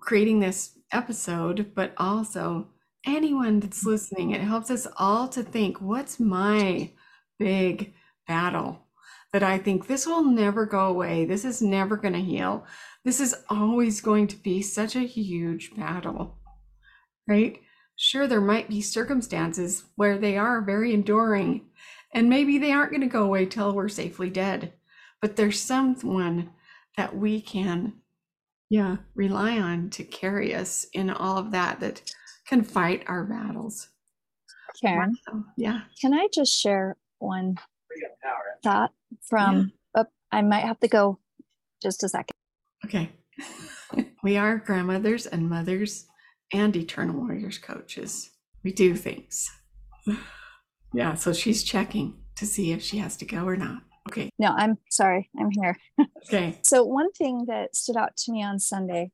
creating 0.00 0.40
this 0.40 0.78
episode, 0.92 1.72
but 1.74 1.94
also 1.96 2.68
anyone 3.06 3.60
that's 3.60 3.84
listening. 3.84 4.32
It 4.32 4.40
helps 4.40 4.70
us 4.70 4.86
all 4.98 5.28
to 5.28 5.42
think, 5.42 5.80
what's 5.80 6.20
my 6.20 6.90
big 7.38 7.94
battle? 8.28 8.80
That 9.32 9.42
I 9.42 9.58
think 9.58 9.86
this 9.86 10.06
will 10.06 10.24
never 10.24 10.66
go 10.66 10.86
away. 10.86 11.24
This 11.24 11.44
is 11.44 11.60
never 11.60 11.96
going 11.96 12.14
to 12.14 12.20
heal. 12.20 12.66
This 13.04 13.18
is 13.18 13.34
always 13.48 14.00
going 14.00 14.28
to 14.28 14.36
be 14.36 14.62
such 14.62 14.94
a 14.94 15.00
huge 15.00 15.74
battle, 15.74 16.38
right? 17.26 17.60
Sure, 17.96 18.26
there 18.26 18.40
might 18.40 18.68
be 18.68 18.80
circumstances 18.80 19.84
where 19.94 20.18
they 20.18 20.36
are 20.36 20.60
very 20.60 20.92
enduring, 20.92 21.66
and 22.12 22.28
maybe 22.28 22.58
they 22.58 22.72
aren't 22.72 22.90
going 22.90 23.00
to 23.00 23.06
go 23.06 23.22
away 23.22 23.46
till 23.46 23.72
we're 23.72 23.88
safely 23.88 24.30
dead. 24.30 24.72
But 25.20 25.36
there's 25.36 25.60
someone 25.60 26.50
that 26.96 27.16
we 27.16 27.40
can, 27.40 27.94
yeah, 28.68 28.96
rely 29.14 29.58
on 29.58 29.90
to 29.90 30.04
carry 30.04 30.54
us 30.54 30.86
in 30.92 31.08
all 31.08 31.38
of 31.38 31.52
that, 31.52 31.80
that 31.80 32.02
can 32.46 32.62
fight 32.62 33.04
our 33.06 33.24
battles. 33.24 33.88
Karen, 34.80 35.16
yeah. 35.56 35.82
Can 36.00 36.12
I 36.14 36.28
just 36.34 36.52
share 36.52 36.96
one 37.18 37.56
thought 38.62 38.92
from? 39.22 39.72
Yeah. 39.94 40.02
Oh, 40.02 40.06
I 40.32 40.42
might 40.42 40.64
have 40.64 40.80
to 40.80 40.88
go 40.88 41.20
just 41.80 42.02
a 42.02 42.08
second. 42.08 42.34
Okay. 42.84 43.12
we 44.22 44.36
are 44.36 44.58
grandmothers 44.58 45.26
and 45.26 45.48
mothers 45.48 46.06
and 46.54 46.74
Eternal 46.76 47.16
Warriors 47.16 47.58
coaches. 47.58 48.30
We 48.62 48.72
do 48.72 48.94
things. 48.94 49.50
yeah, 50.94 51.10
uh, 51.10 51.14
so 51.16 51.32
she's 51.32 51.64
checking 51.64 52.16
to 52.36 52.46
see 52.46 52.72
if 52.72 52.82
she 52.82 52.98
has 52.98 53.16
to 53.18 53.24
go 53.24 53.44
or 53.44 53.56
not. 53.56 53.82
Okay. 54.08 54.30
No, 54.38 54.48
I'm 54.48 54.78
sorry. 54.90 55.30
I'm 55.38 55.50
here. 55.50 55.76
okay. 56.26 56.58
So, 56.62 56.84
one 56.84 57.10
thing 57.12 57.46
that 57.46 57.74
stood 57.74 57.96
out 57.96 58.16
to 58.18 58.32
me 58.32 58.42
on 58.42 58.60
Sunday, 58.60 59.10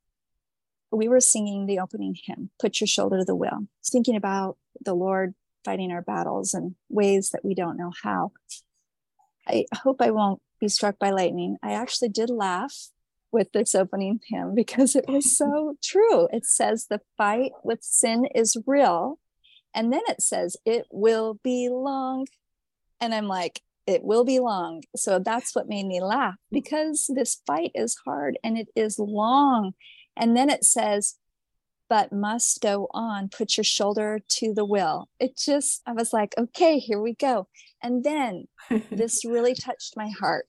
we 0.91 1.09
were 1.09 1.20
singing 1.20 1.66
the 1.66 1.78
opening 1.78 2.14
hymn, 2.24 2.51
Put 2.61 2.80
Your 2.80 2.88
Shoulder 2.88 3.18
to 3.18 3.24
the 3.24 3.34
Wheel, 3.34 3.66
thinking 3.84 4.16
about 4.16 4.59
the 4.84 4.95
Lord 4.95 5.34
fighting 5.64 5.93
our 5.93 6.03
battles 6.03 6.55
in 6.55 6.74
ways 6.88 7.30
that 7.30 7.45
we 7.45 7.55
don't 7.55 7.76
know 7.76 7.93
how. 8.03 8.32
I 9.47 9.66
hope 9.74 10.01
I 10.01 10.11
won't 10.11 10.43
be 10.61 10.68
struck 10.68 10.99
by 10.99 11.11
lightning. 11.11 11.57
I 11.62 11.72
actually 11.72 12.11
did 12.11 12.30
laugh 12.30 12.88
with 13.33 13.53
this 13.53 13.74
opening 13.74 14.20
hymn 14.28 14.55
because 14.55 14.97
it 14.97 15.07
was 15.09 15.37
so 15.37 15.74
true. 15.83 16.28
It 16.33 16.45
says 16.45 16.87
the 16.87 17.01
fight 17.16 17.53
with 17.62 17.83
sin 17.83 18.26
is 18.35 18.57
real. 18.66 19.18
And 19.74 19.93
then 19.93 20.03
it 20.09 20.20
says 20.20 20.57
it 20.64 20.87
will 20.91 21.39
be 21.43 21.68
long. 21.70 22.26
And 23.01 23.14
I'm 23.14 23.28
like, 23.28 23.62
it 23.87 24.05
will 24.05 24.24
be 24.24 24.39
long. 24.39 24.83
So 24.97 25.18
that's 25.18 25.55
what 25.55 25.68
made 25.68 25.87
me 25.87 26.01
laugh 26.01 26.37
because 26.51 27.11
this 27.12 27.41
fight 27.47 27.72
is 27.74 27.97
hard 28.05 28.39
and 28.45 28.59
it 28.59 28.68
is 28.76 28.99
long. 28.99 29.72
And 30.16 30.37
then 30.37 30.51
it 30.51 30.64
says, 30.64 31.16
but 31.89 32.12
must 32.12 32.61
go 32.61 32.87
on, 32.93 33.28
put 33.28 33.57
your 33.57 33.64
shoulder 33.64 34.20
to 34.28 34.55
the 34.55 34.64
will. 34.64 35.09
It 35.18 35.37
just, 35.37 35.83
I 35.87 35.93
was 35.93 36.12
like, 36.12 36.35
okay, 36.39 36.78
here 36.78 37.01
we 37.01 37.14
go. 37.14 37.49
And 37.83 38.05
then 38.05 38.47
this 38.91 39.24
really 39.24 39.55
touched 39.55 39.97
my 39.97 40.09
heart 40.09 40.47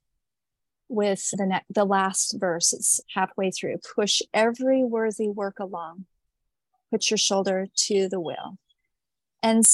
with 0.92 1.30
the 1.32 1.46
ne- 1.46 1.66
the 1.70 1.86
last 1.86 2.36
verse 2.40 2.74
it's 2.74 3.00
halfway 3.16 3.52
through. 3.52 3.78
Push 3.96 4.22
every 4.34 4.84
worthy 4.84 5.30
work 5.30 5.60
along. 5.60 6.06
Put 6.92 7.10
your 7.10 7.18
shoulder 7.18 7.68
to 7.88 8.10
the 8.10 8.20
wheel. 8.20 8.58
And 9.42 9.66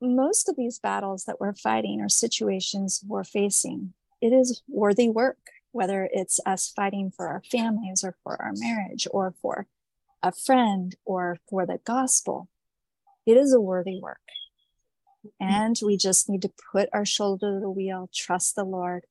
most 0.00 0.48
of 0.48 0.56
these 0.56 0.78
battles 0.78 1.24
that 1.24 1.40
we're 1.40 1.54
fighting 1.54 2.00
or 2.00 2.08
situations 2.08 3.02
we're 3.06 3.24
facing 3.24 3.94
it 4.20 4.30
is 4.32 4.62
worthy 4.68 5.08
work 5.08 5.38
whether 5.76 6.08
it's 6.10 6.40
us 6.46 6.72
fighting 6.74 7.12
for 7.14 7.28
our 7.28 7.42
families 7.50 8.02
or 8.02 8.16
for 8.24 8.40
our 8.40 8.52
marriage 8.56 9.06
or 9.10 9.34
for 9.42 9.66
a 10.22 10.32
friend 10.32 10.96
or 11.04 11.36
for 11.50 11.66
the 11.66 11.78
gospel. 11.84 12.48
It 13.26 13.36
is 13.36 13.52
a 13.52 13.60
worthy 13.60 14.00
work. 14.00 14.26
Mm. 15.40 15.50
And 15.50 15.80
we 15.84 15.98
just 15.98 16.30
need 16.30 16.40
to 16.42 16.52
put 16.72 16.88
our 16.94 17.04
shoulder 17.04 17.54
to 17.54 17.60
the 17.60 17.70
wheel 17.70 18.08
trust 18.14 18.56
the 18.56 18.64
lord 18.64 19.04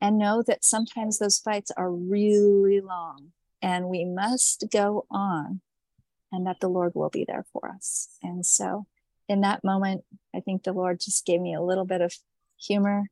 and 0.00 0.18
know 0.18 0.42
that 0.46 0.64
sometimes 0.64 1.18
those 1.18 1.38
fights 1.38 1.70
are 1.76 1.90
really 1.92 2.80
long 2.80 3.32
and 3.62 3.88
we 3.88 4.04
must 4.04 4.64
go 4.72 5.06
on 5.10 5.60
and 6.32 6.46
that 6.46 6.60
the 6.60 6.68
Lord 6.68 6.92
will 6.94 7.10
be 7.10 7.24
there 7.26 7.44
for 7.52 7.68
us. 7.68 8.16
And 8.22 8.44
so 8.46 8.86
in 9.28 9.42
that 9.42 9.64
moment, 9.64 10.04
I 10.34 10.40
think 10.40 10.62
the 10.62 10.72
Lord 10.72 11.00
just 11.00 11.26
gave 11.26 11.40
me 11.40 11.54
a 11.54 11.62
little 11.62 11.84
bit 11.84 12.00
of 12.00 12.14
humor. 12.58 13.10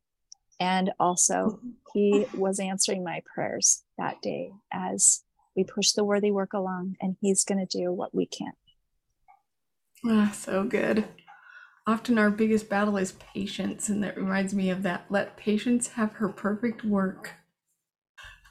And 0.61 0.91
also, 0.99 1.61
He 1.95 2.27
was 2.35 2.59
answering 2.59 3.05
my 3.05 3.23
prayers 3.33 3.85
that 3.97 4.21
day 4.21 4.51
as 4.73 5.23
we 5.55 5.63
push 5.63 5.93
the 5.93 6.05
worthy 6.05 6.33
work 6.33 6.53
along, 6.53 6.97
and 7.01 7.17
He's 7.21 7.45
going 7.45 7.65
to 7.65 7.79
do 7.79 7.93
what 7.93 8.15
we 8.15 8.27
can't. 8.27 8.57
Ah, 10.05 10.33
so 10.35 10.65
good 10.65 11.05
often 11.89 12.19
our 12.19 12.31
biggest 12.31 12.69
battle 12.69 12.99
is 12.99 13.13
patience 13.13 13.89
and 13.89 14.05
that 14.05 14.17
reminds 14.17 14.55
me 14.55 14.69
of 14.69 14.83
that 14.83 15.07
let 15.09 15.39
patience 15.39 15.89
have 15.89 16.13
her 16.13 16.29
perfect 16.29 16.85
work. 16.85 17.33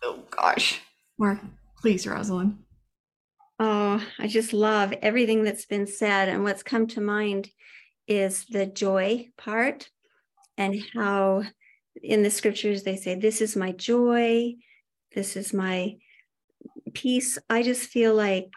Oh 0.02 0.24
gosh. 0.32 0.82
Mark 1.20 1.40
please 1.80 2.08
rosalind. 2.08 2.58
Oh 3.60 4.04
i 4.20 4.28
just 4.28 4.54
love 4.54 4.92
everything 5.02 5.44
that's 5.44 5.66
been 5.66 5.86
said 5.86 6.30
and 6.30 6.44
what's 6.44 6.64
come 6.64 6.88
to 6.88 7.02
mind 7.02 7.50
is 8.08 8.46
the 8.46 8.66
joy 8.66 9.30
part 9.38 9.90
and 10.58 10.82
how 10.96 11.44
in 12.02 12.24
the 12.24 12.32
scriptures 12.32 12.84
they 12.84 12.96
say 12.96 13.14
this 13.14 13.40
is 13.42 13.56
my 13.56 13.72
joy. 13.72 14.56
This 15.14 15.36
is 15.36 15.54
my 15.54 15.96
peace. 16.94 17.38
I 17.50 17.62
just 17.62 17.90
feel 17.90 18.16
like 18.16 18.50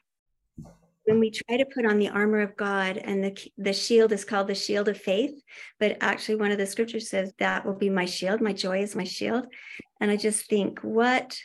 when 1.04 1.18
we 1.18 1.30
try 1.30 1.56
to 1.56 1.66
put 1.74 1.86
on 1.86 1.98
the 1.98 2.08
armor 2.08 2.40
of 2.40 2.56
God 2.56 2.96
and 2.98 3.24
the, 3.24 3.50
the 3.56 3.72
shield 3.72 4.12
is 4.12 4.24
called 4.24 4.48
the 4.48 4.54
shield 4.54 4.88
of 4.88 4.98
faith, 4.98 5.32
but 5.78 5.96
actually 6.00 6.36
one 6.36 6.50
of 6.50 6.58
the 6.58 6.66
scriptures 6.66 7.08
says 7.08 7.32
that 7.38 7.64
will 7.64 7.74
be 7.74 7.90
my 7.90 8.04
shield. 8.04 8.40
My 8.40 8.52
joy 8.52 8.82
is 8.82 8.94
my 8.94 9.04
shield. 9.04 9.46
And 10.00 10.10
I 10.10 10.16
just 10.16 10.46
think, 10.48 10.80
what 10.80 11.36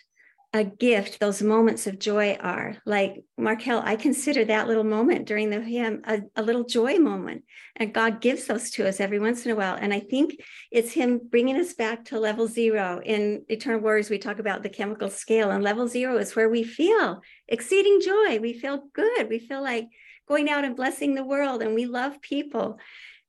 a 0.56 0.64
gift 0.64 1.20
those 1.20 1.42
moments 1.42 1.86
of 1.86 2.00
joy 2.00 2.38
are. 2.40 2.78
Like 2.86 3.26
Markel, 3.38 3.82
I 3.84 3.98
consider 3.98 4.46
that 4.46 4.70
little 4.70 4.86
moment 4.86 5.26
during 5.28 5.50
the 5.50 5.60
hymn 5.60 6.02
a, 6.06 6.22
a, 6.38 6.42
little 6.42 6.64
joy 6.64 6.98
moment. 6.98 7.44
And 7.76 7.94
God 7.94 8.22
gives 8.22 8.46
those 8.46 8.70
to 8.72 8.88
us 8.88 9.02
every 9.02 9.20
once 9.20 9.46
in 9.46 9.52
a 9.52 9.56
while. 9.56 9.76
And 9.76 9.94
I 9.94 10.00
think 10.00 10.42
it's 10.72 10.94
Him 10.94 11.20
bringing 11.30 11.58
us 11.58 11.74
back 11.74 12.06
to 12.06 12.20
level 12.22 12.48
zero. 12.48 13.02
In 13.04 13.44
Eternal 13.50 13.82
Warriors, 13.82 14.10
we 14.10 14.18
talk 14.18 14.40
about 14.40 14.64
the 14.64 14.70
chemical 14.70 15.10
scale, 15.10 15.52
and 15.52 15.62
level 15.62 15.90
zero 15.90 16.18
is 16.20 16.38
where 16.38 16.48
we 16.48 16.64
feel 16.64 17.22
exceeding 17.50 18.00
joy. 18.00 18.40
We 18.40 18.54
feel 18.54 18.88
good. 18.94 19.28
We 19.28 19.40
feel 19.40 19.62
like 19.62 19.90
going 20.26 20.50
out 20.50 20.64
and 20.64 20.78
blessing 20.78 21.16
the 21.16 21.26
world, 21.26 21.64
and 21.64 21.76
we 21.76 21.86
love 21.86 22.22
people. 22.22 22.80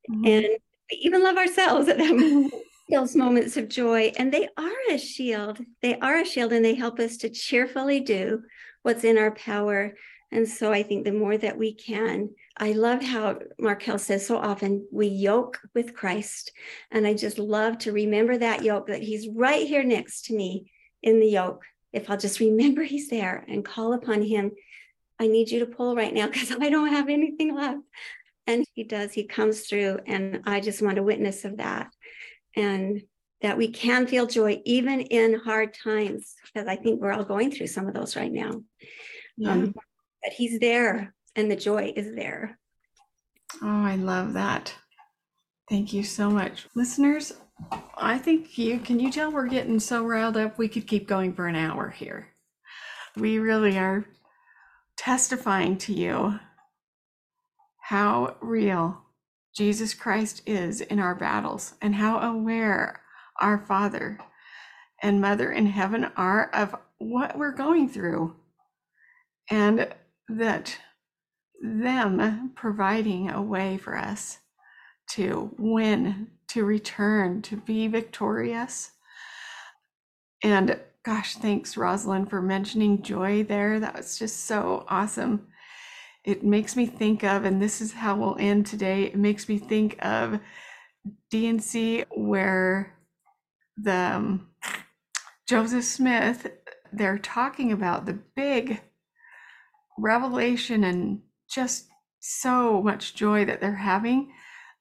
Mm-hmm. 0.09 0.27
And 0.27 0.47
we 0.93 0.99
even 0.99 1.24
love 1.24 1.39
ourselves 1.39 1.89
at 1.89 1.99
that 1.99 2.14
moment 2.16 2.55
those 2.91 3.16
moments 3.16 3.57
of 3.57 3.68
joy 3.68 4.12
and 4.16 4.32
they 4.32 4.49
are 4.57 4.72
a 4.91 4.99
shield. 4.99 5.59
They 5.82 5.99
are 5.99 6.20
a 6.20 6.24
shield 6.24 6.53
and 6.53 6.64
they 6.64 6.74
help 6.74 7.01
us 7.01 7.16
to 7.18 7.28
cheerfully 7.28 8.01
do 8.01 8.43
what's 8.82 9.05
in 9.05 9.18
our 9.18 9.32
power. 9.32 9.95
And 10.32 10.49
so 10.49 10.72
i 10.72 10.82
think 10.82 11.05
the 11.05 11.12
more 11.12 11.39
that 11.39 11.57
we 11.57 11.72
can 11.72 12.30
i 12.59 12.72
love 12.72 13.03
how 13.03 13.39
markel 13.61 13.99
says 13.99 14.26
so 14.26 14.37
often 14.37 14.87
we 14.93 15.07
yoke 15.07 15.61
with 15.74 15.95
christ. 15.95 16.53
And 16.91 17.07
i 17.07 17.14
just 17.14 17.39
love 17.39 17.78
to 17.78 17.93
remember 17.93 18.37
that 18.37 18.64
yoke 18.64 18.89
that 18.89 19.03
he's 19.03 19.28
right 19.28 19.66
here 19.66 19.84
next 19.84 20.26
to 20.26 20.37
me 20.37 20.70
in 21.03 21.20
the 21.20 21.28
yoke. 21.28 21.64
If 21.93 22.11
i'll 22.11 22.16
just 22.16 22.41
remember 22.49 22.82
he's 22.82 23.09
there 23.09 23.45
and 23.49 23.64
call 23.64 23.93
upon 23.93 24.22
him 24.22 24.53
i 25.18 25.26
need 25.26 25.51
you 25.51 25.61
to 25.61 25.66
pull 25.66 25.95
right 25.97 26.12
now 26.12 26.26
because 26.26 26.51
i 26.53 26.70
don't 26.70 26.93
have 26.93 27.09
anything 27.09 27.55
left. 27.55 27.80
And 28.49 28.64
he 28.74 28.84
does. 28.84 29.12
He 29.12 29.24
comes 29.24 29.62
through 29.62 30.01
and 30.07 30.43
i 30.45 30.61
just 30.61 30.82
want 30.82 30.99
a 30.99 31.03
witness 31.03 31.45
of 31.45 31.57
that 31.59 31.89
and 32.57 33.03
that 33.43 33.59
we 33.59 33.69
can 33.69 34.07
feel 34.07 34.27
joy 34.27 34.61
even 34.65 35.01
in 35.01 35.39
hard 35.39 35.75
times 35.75 36.35
because 36.45 36.67
i 36.67 36.77
think 36.77 37.01
we're 37.01 37.13
all 37.13 37.25
going 37.25 37.51
through 37.51 37.67
some 37.67 37.87
of 37.87 37.95
those 37.95 38.17
right 38.17 38.33
now 38.33 38.63
yeah. 39.37 39.53
um, 39.53 39.73
but 40.23 40.33
he's 40.33 40.59
there 40.59 41.15
and 41.37 41.51
the 41.51 41.57
joy 41.57 41.93
is 41.95 42.15
there 42.15 42.59
Oh, 43.63 43.85
I 43.85 43.97
love 43.97 44.35
that. 44.35 44.75
Thank 45.69 45.93
you 45.93 46.03
so 46.03 46.31
much. 46.31 46.67
Listeners, 46.75 47.33
I 47.97 48.19
think 48.19 48.59
you 48.59 48.79
can 48.79 49.01
you 49.01 49.11
tell 49.11 49.33
we're 49.33 49.47
getting 49.47 49.81
so 49.81 50.05
riled 50.05 50.37
up 50.37 50.59
we 50.59 50.69
could 50.69 50.87
keep 50.87 51.09
going 51.09 51.33
for 51.33 51.47
an 51.47 51.57
hour 51.57 51.89
here. 51.89 52.29
We 53.17 53.39
really 53.39 53.79
are 53.79 54.05
testifying 54.97 55.79
to 55.79 55.95
you 55.95 56.39
how 57.81 58.37
real 58.41 59.03
Jesus 59.57 59.95
Christ 59.95 60.43
is 60.45 60.83
in 60.83 60.99
our 60.99 61.15
battles 61.15 61.75
and 61.81 61.95
how 61.95 62.19
aware 62.19 63.01
our 63.41 63.59
Father 63.59 64.19
and 65.03 65.21
Mother 65.21 65.51
in 65.51 65.67
heaven 65.67 66.11
are 66.17 66.51
of 66.53 66.75
what 66.99 67.39
we're 67.39 67.53
going 67.53 67.89
through. 67.89 68.37
And 69.51 69.89
that 70.29 70.77
them 71.63 72.53
providing 72.55 73.31
a 73.31 73.41
way 73.41 73.79
for 73.79 73.97
us 73.97 74.39
to 75.13 75.55
win, 75.57 76.29
to 76.49 76.65
return, 76.65 77.41
to 77.43 77.57
be 77.57 77.87
victorious. 77.89 78.91
And 80.43 80.79
gosh, 81.05 81.37
thanks, 81.37 81.77
Rosalind, 81.77 82.29
for 82.29 82.43
mentioning 82.43 83.03
joy 83.03 83.45
there. 83.45 83.81
That 83.81 83.97
was 83.97 84.19
just 84.19 84.45
so 84.45 84.85
awesome. 84.89 85.47
It 86.27 86.43
makes 86.43 86.74
me 86.74 86.87
think 86.87 87.22
of, 87.22 87.45
and 87.45 87.62
this 87.62 87.81
is 87.81 87.93
how 87.93 88.16
we'll 88.16 88.37
end 88.41 88.66
today, 88.66 89.05
it 89.05 89.16
makes 89.16 89.49
me 89.49 89.59
think 89.59 89.97
of 90.05 90.41
D&C 91.31 92.05
where 92.11 92.99
the 93.77 93.95
um, 93.95 94.49
Joseph 95.49 95.85
Smith, 95.85 96.49
they're 96.93 97.18
talking 97.18 97.70
about 97.70 98.07
the 98.07 98.18
big 98.35 98.81
revelation 99.97 100.83
and 100.83 101.20
just 101.49 101.87
so 102.18 102.83
much 102.83 103.14
joy 103.14 103.45
that 103.45 103.61
they're 103.61 103.77
having 103.77 104.33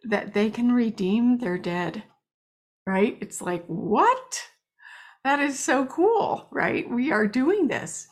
that 0.04 0.34
they 0.34 0.50
can 0.50 0.72
redeem 0.72 1.38
their 1.38 1.60
dead, 1.60 2.04
right? 2.88 3.20
It's 3.22 3.40
like, 3.40 3.66
what? 3.68 4.42
That 5.24 5.40
is 5.40 5.60
so 5.60 5.86
cool, 5.86 6.48
right? 6.52 6.90
We 6.90 7.12
are 7.12 7.28
doing 7.28 7.68
this. 7.68 8.08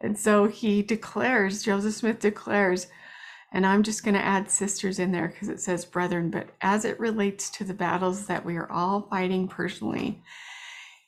And 0.00 0.18
so 0.18 0.46
he 0.46 0.82
declares, 0.82 1.62
Joseph 1.62 1.94
Smith 1.94 2.18
declares, 2.20 2.88
and 3.52 3.64
I'm 3.64 3.84
just 3.84 4.02
going 4.02 4.14
to 4.14 4.24
add 4.24 4.50
sisters 4.50 4.98
in 4.98 5.12
there 5.12 5.28
because 5.28 5.48
it 5.48 5.60
says 5.60 5.84
brethren, 5.84 6.30
but 6.30 6.48
as 6.60 6.84
it 6.84 6.98
relates 6.98 7.48
to 7.50 7.64
the 7.64 7.72
battles 7.72 8.26
that 8.26 8.44
we 8.44 8.56
are 8.56 8.70
all 8.70 9.06
fighting 9.08 9.46
personally, 9.46 10.22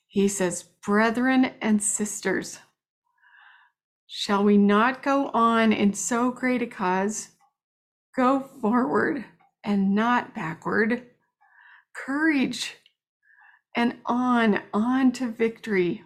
he 0.07 0.29
says, 0.29 0.63
brethren 0.85 1.53
and 1.61 1.83
sisters, 1.83 2.61
shall 4.07 4.45
we 4.45 4.57
not 4.57 5.03
go 5.03 5.29
on 5.35 5.73
in 5.73 5.93
so 5.93 6.31
great 6.31 6.63
a 6.63 6.67
cause? 6.67 7.31
Go 8.15 8.41
forward 8.41 9.25
and 9.65 9.95
not 9.95 10.35
backward. 10.35 11.03
Courage 11.93 12.77
and 13.75 13.97
on, 14.07 14.63
on 14.73 15.13
to 15.13 15.27
victory. 15.31 16.03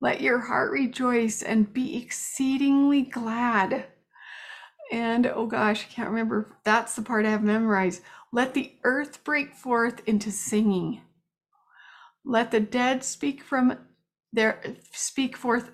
Let 0.00 0.20
your 0.20 0.38
heart 0.38 0.70
rejoice 0.70 1.42
and 1.42 1.72
be 1.72 2.00
exceedingly 2.00 3.02
glad. 3.02 3.86
And 4.92 5.26
oh 5.26 5.46
gosh, 5.46 5.84
I 5.84 5.92
can't 5.92 6.10
remember. 6.10 6.56
That's 6.64 6.94
the 6.94 7.02
part 7.02 7.26
I 7.26 7.30
have 7.30 7.42
memorized. 7.42 8.02
Let 8.32 8.54
the 8.54 8.72
earth 8.84 9.24
break 9.24 9.54
forth 9.54 10.02
into 10.06 10.30
singing. 10.30 11.02
Let 12.24 12.50
the 12.50 12.60
dead 12.60 13.02
speak 13.02 13.42
from 13.42 13.76
their 14.32 14.76
speak 14.92 15.36
forth 15.36 15.72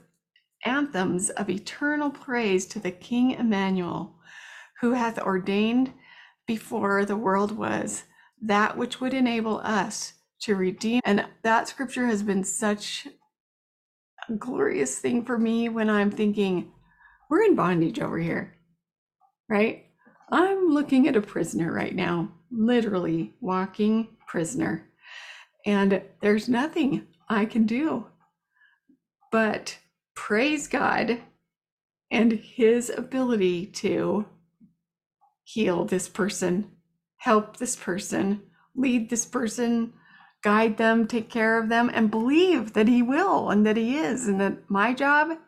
anthems 0.64 1.30
of 1.30 1.50
eternal 1.50 2.10
praise 2.10 2.64
to 2.66 2.78
the 2.78 2.90
King 2.90 3.32
Emmanuel, 3.32 4.14
who 4.80 4.92
hath 4.92 5.18
ordained 5.18 5.92
before 6.46 7.04
the 7.04 7.16
world 7.16 7.56
was, 7.56 8.04
that 8.40 8.76
which 8.76 9.00
would 9.00 9.12
enable 9.12 9.58
us 9.58 10.14
to 10.40 10.54
redeem. 10.54 11.00
And 11.04 11.26
that 11.42 11.68
scripture 11.68 12.06
has 12.06 12.22
been 12.22 12.44
such 12.44 13.08
a 14.28 14.34
glorious 14.34 14.98
thing 14.98 15.24
for 15.24 15.38
me 15.38 15.68
when 15.68 15.90
I'm 15.90 16.10
thinking, 16.10 16.72
we're 17.28 17.42
in 17.42 17.54
bondage 17.54 18.00
over 18.00 18.18
here, 18.18 18.54
right? 19.48 19.86
I'm 20.30 20.68
looking 20.68 21.08
at 21.08 21.16
a 21.16 21.20
prisoner 21.20 21.72
right 21.72 21.94
now, 21.94 22.32
literally 22.50 23.34
walking 23.40 24.08
prisoner. 24.26 24.88
And 25.66 26.02
there's 26.20 26.48
nothing 26.48 27.06
I 27.28 27.44
can 27.44 27.66
do 27.66 28.06
but 29.34 29.76
praise 30.14 30.68
God 30.68 31.18
and 32.08 32.30
his 32.30 32.88
ability 32.88 33.66
to 33.66 34.26
heal 35.42 35.84
this 35.84 36.08
person, 36.08 36.70
help 37.16 37.56
this 37.56 37.74
person, 37.74 38.42
lead 38.76 39.10
this 39.10 39.24
person, 39.24 39.92
guide 40.44 40.76
them, 40.76 41.06
take 41.06 41.30
care 41.30 41.58
of 41.58 41.70
them, 41.70 41.90
and 41.94 42.10
believe 42.10 42.74
that 42.74 42.86
He 42.86 43.02
will 43.02 43.48
and 43.48 43.64
that 43.66 43.78
He 43.78 43.96
is. 43.96 44.28
And 44.28 44.40
that 44.40 44.70
my 44.70 44.92
job 44.92 45.38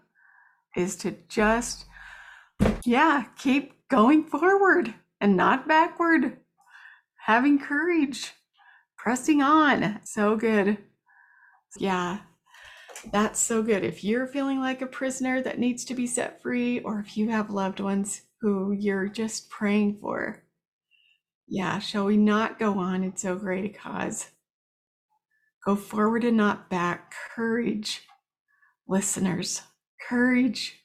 is 0.74 0.96
to 0.96 1.14
just, 1.28 1.84
yeah, 2.84 3.26
keep 3.38 3.74
going 3.88 4.24
forward 4.24 4.94
and 5.20 5.36
not 5.36 5.68
backward, 5.68 6.38
having 7.26 7.58
courage, 7.58 8.32
pressing 8.96 9.42
on. 9.42 10.00
So 10.04 10.36
good. 10.36 10.78
Yeah, 11.78 12.20
that's 13.12 13.38
so 13.38 13.62
good. 13.62 13.84
If 13.84 14.02
you're 14.02 14.26
feeling 14.26 14.60
like 14.60 14.80
a 14.80 14.86
prisoner 14.86 15.42
that 15.42 15.58
needs 15.58 15.84
to 15.84 15.94
be 15.94 16.06
set 16.06 16.40
free, 16.40 16.80
or 16.80 17.00
if 17.00 17.18
you 17.18 17.28
have 17.28 17.50
loved 17.50 17.80
ones 17.80 18.22
who 18.40 18.72
you're 18.72 19.08
just 19.08 19.50
praying 19.50 19.98
for. 20.00 20.42
Yeah, 21.48 21.78
shall 21.78 22.06
we 22.06 22.16
not 22.16 22.58
go 22.58 22.78
on 22.78 23.04
in 23.04 23.16
so 23.16 23.36
great 23.36 23.64
a 23.64 23.68
cause? 23.68 24.30
Go 25.66 25.76
forward 25.76 26.24
and 26.24 26.36
not 26.36 26.70
back. 26.70 27.12
Courage, 27.34 28.02
listeners, 28.88 29.62
courage. 30.08 30.84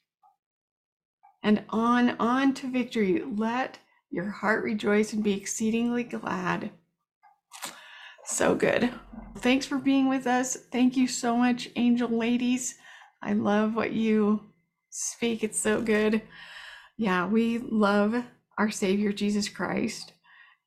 And 1.43 1.63
on, 1.69 2.11
on 2.19 2.53
to 2.55 2.69
victory. 2.69 3.23
Let 3.23 3.77
your 4.09 4.29
heart 4.29 4.63
rejoice 4.63 5.13
and 5.13 5.23
be 5.23 5.33
exceedingly 5.33 6.03
glad. 6.03 6.71
So 8.25 8.55
good. 8.55 8.91
Thanks 9.37 9.65
for 9.65 9.77
being 9.77 10.09
with 10.09 10.27
us. 10.27 10.55
Thank 10.55 10.97
you 10.97 11.07
so 11.07 11.37
much, 11.37 11.69
angel 11.75 12.09
ladies. 12.09 12.75
I 13.21 13.33
love 13.33 13.75
what 13.75 13.93
you 13.93 14.41
speak. 14.89 15.43
It's 15.43 15.59
so 15.59 15.81
good 15.81 16.21
yeah, 17.01 17.25
we 17.25 17.57
love 17.57 18.23
our 18.59 18.69
Savior 18.69 19.11
Jesus 19.11 19.49
Christ 19.49 20.13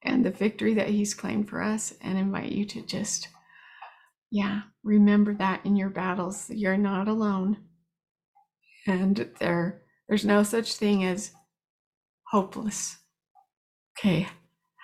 and 0.03 0.27
the 0.27 0.33
victory 0.33 0.75
that 0.75 0.89
He's 0.89 1.15
claimed 1.15 1.49
for 1.49 1.63
us, 1.63 1.95
and 2.01 2.19
invite 2.19 2.51
you 2.51 2.65
to 2.65 2.83
just, 2.83 3.29
yeah, 4.35 4.63
remember 4.83 5.33
that 5.35 5.65
in 5.65 5.77
your 5.77 5.91
battles. 5.91 6.51
You're 6.51 6.77
not 6.77 7.07
alone. 7.07 7.57
And 8.85 9.31
there, 9.39 9.83
there's 10.09 10.25
no 10.25 10.43
such 10.43 10.75
thing 10.75 11.05
as 11.05 11.31
hopeless. 12.27 12.97
Okay, 13.97 14.27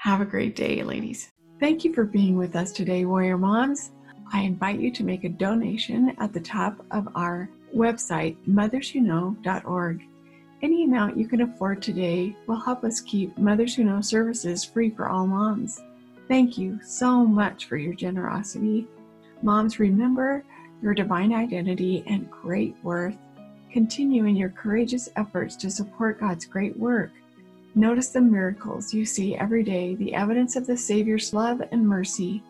have 0.03 0.21
a 0.21 0.25
great 0.25 0.55
day, 0.55 0.85
ladies. 0.85 1.33
Thank 1.59 1.83
you 1.83 1.93
for 1.93 2.05
being 2.05 2.37
with 2.37 2.55
us 2.55 2.71
today, 2.71 3.05
Warrior 3.05 3.39
Moms. 3.39 3.91
I 4.33 4.43
invite 4.43 4.79
you 4.79 4.93
to 4.93 5.03
make 5.03 5.25
a 5.25 5.29
donation 5.29 6.15
at 6.21 6.33
the 6.33 6.39
top 6.39 6.87
of 6.93 7.09
our 7.17 7.51
website, 7.75 8.37
motherswhoknow.org. 8.49 10.01
Any 10.63 10.85
amount 10.85 11.19
you 11.19 11.27
can 11.27 11.41
afford 11.41 11.83
today 11.83 12.37
will 12.47 12.61
help 12.61 12.85
us 12.85 13.01
keep 13.01 13.37
Mothers 13.37 13.75
Who 13.75 13.83
Know 13.83 14.01
services 14.01 14.63
free 14.63 14.91
for 14.91 15.09
all 15.09 15.27
moms. 15.27 15.81
Thank 16.29 16.57
you 16.57 16.79
so 16.85 17.27
much 17.27 17.65
for 17.65 17.77
your 17.77 17.95
generosity. 17.95 18.87
Moms, 19.43 19.79
remember 19.79 20.45
your 20.83 20.95
divine 20.95 21.33
identity 21.33 22.05
and 22.07 22.31
great 22.31 22.77
worth. 22.83 23.17
Continue 23.73 24.25
in 24.27 24.37
your 24.37 24.51
courageous 24.51 25.09
efforts 25.17 25.57
to 25.57 25.71
support 25.71 26.21
God's 26.21 26.45
great 26.45 26.77
work. 26.77 27.11
Notice 27.75 28.09
the 28.09 28.21
miracles 28.21 28.93
you 28.93 29.07
see 29.07 29.37
every 29.37 29.63
day, 29.63 29.95
the 29.95 30.15
evidence 30.15 30.57
of 30.57 30.67
the 30.67 30.77
Savior's 30.77 31.33
love 31.33 31.63
and 31.71 31.87
mercy. 31.87 32.43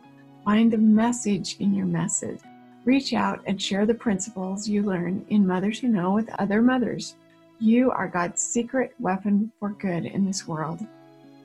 Find 0.44 0.72
the 0.72 0.78
message 0.78 1.56
in 1.60 1.74
your 1.74 1.86
message. 1.86 2.40
Reach 2.86 3.12
out 3.12 3.42
and 3.46 3.60
share 3.60 3.84
the 3.84 3.94
principles 3.94 4.66
you 4.66 4.82
learn 4.82 5.24
in 5.28 5.46
Mothers 5.46 5.80
Who 5.80 5.88
Know 5.88 6.12
with 6.12 6.30
other 6.38 6.62
mothers. 6.62 7.14
You 7.58 7.90
are 7.90 8.08
God's 8.08 8.40
secret 8.40 8.94
weapon 8.98 9.52
for 9.60 9.70
good 9.70 10.06
in 10.06 10.24
this 10.24 10.48
world. 10.48 10.80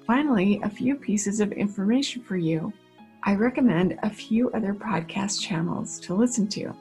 Finally, 0.08 0.62
a 0.64 0.70
few 0.70 0.96
pieces 0.96 1.42
of 1.42 1.52
information 1.52 2.22
for 2.24 2.38
you. 2.38 2.72
I 3.28 3.34
recommend 3.34 3.98
a 4.04 4.10
few 4.10 4.52
other 4.52 4.76
podcast 4.76 5.42
channels 5.42 6.00
to 6.02 6.14
listen 6.14 6.48
to. 6.50 6.72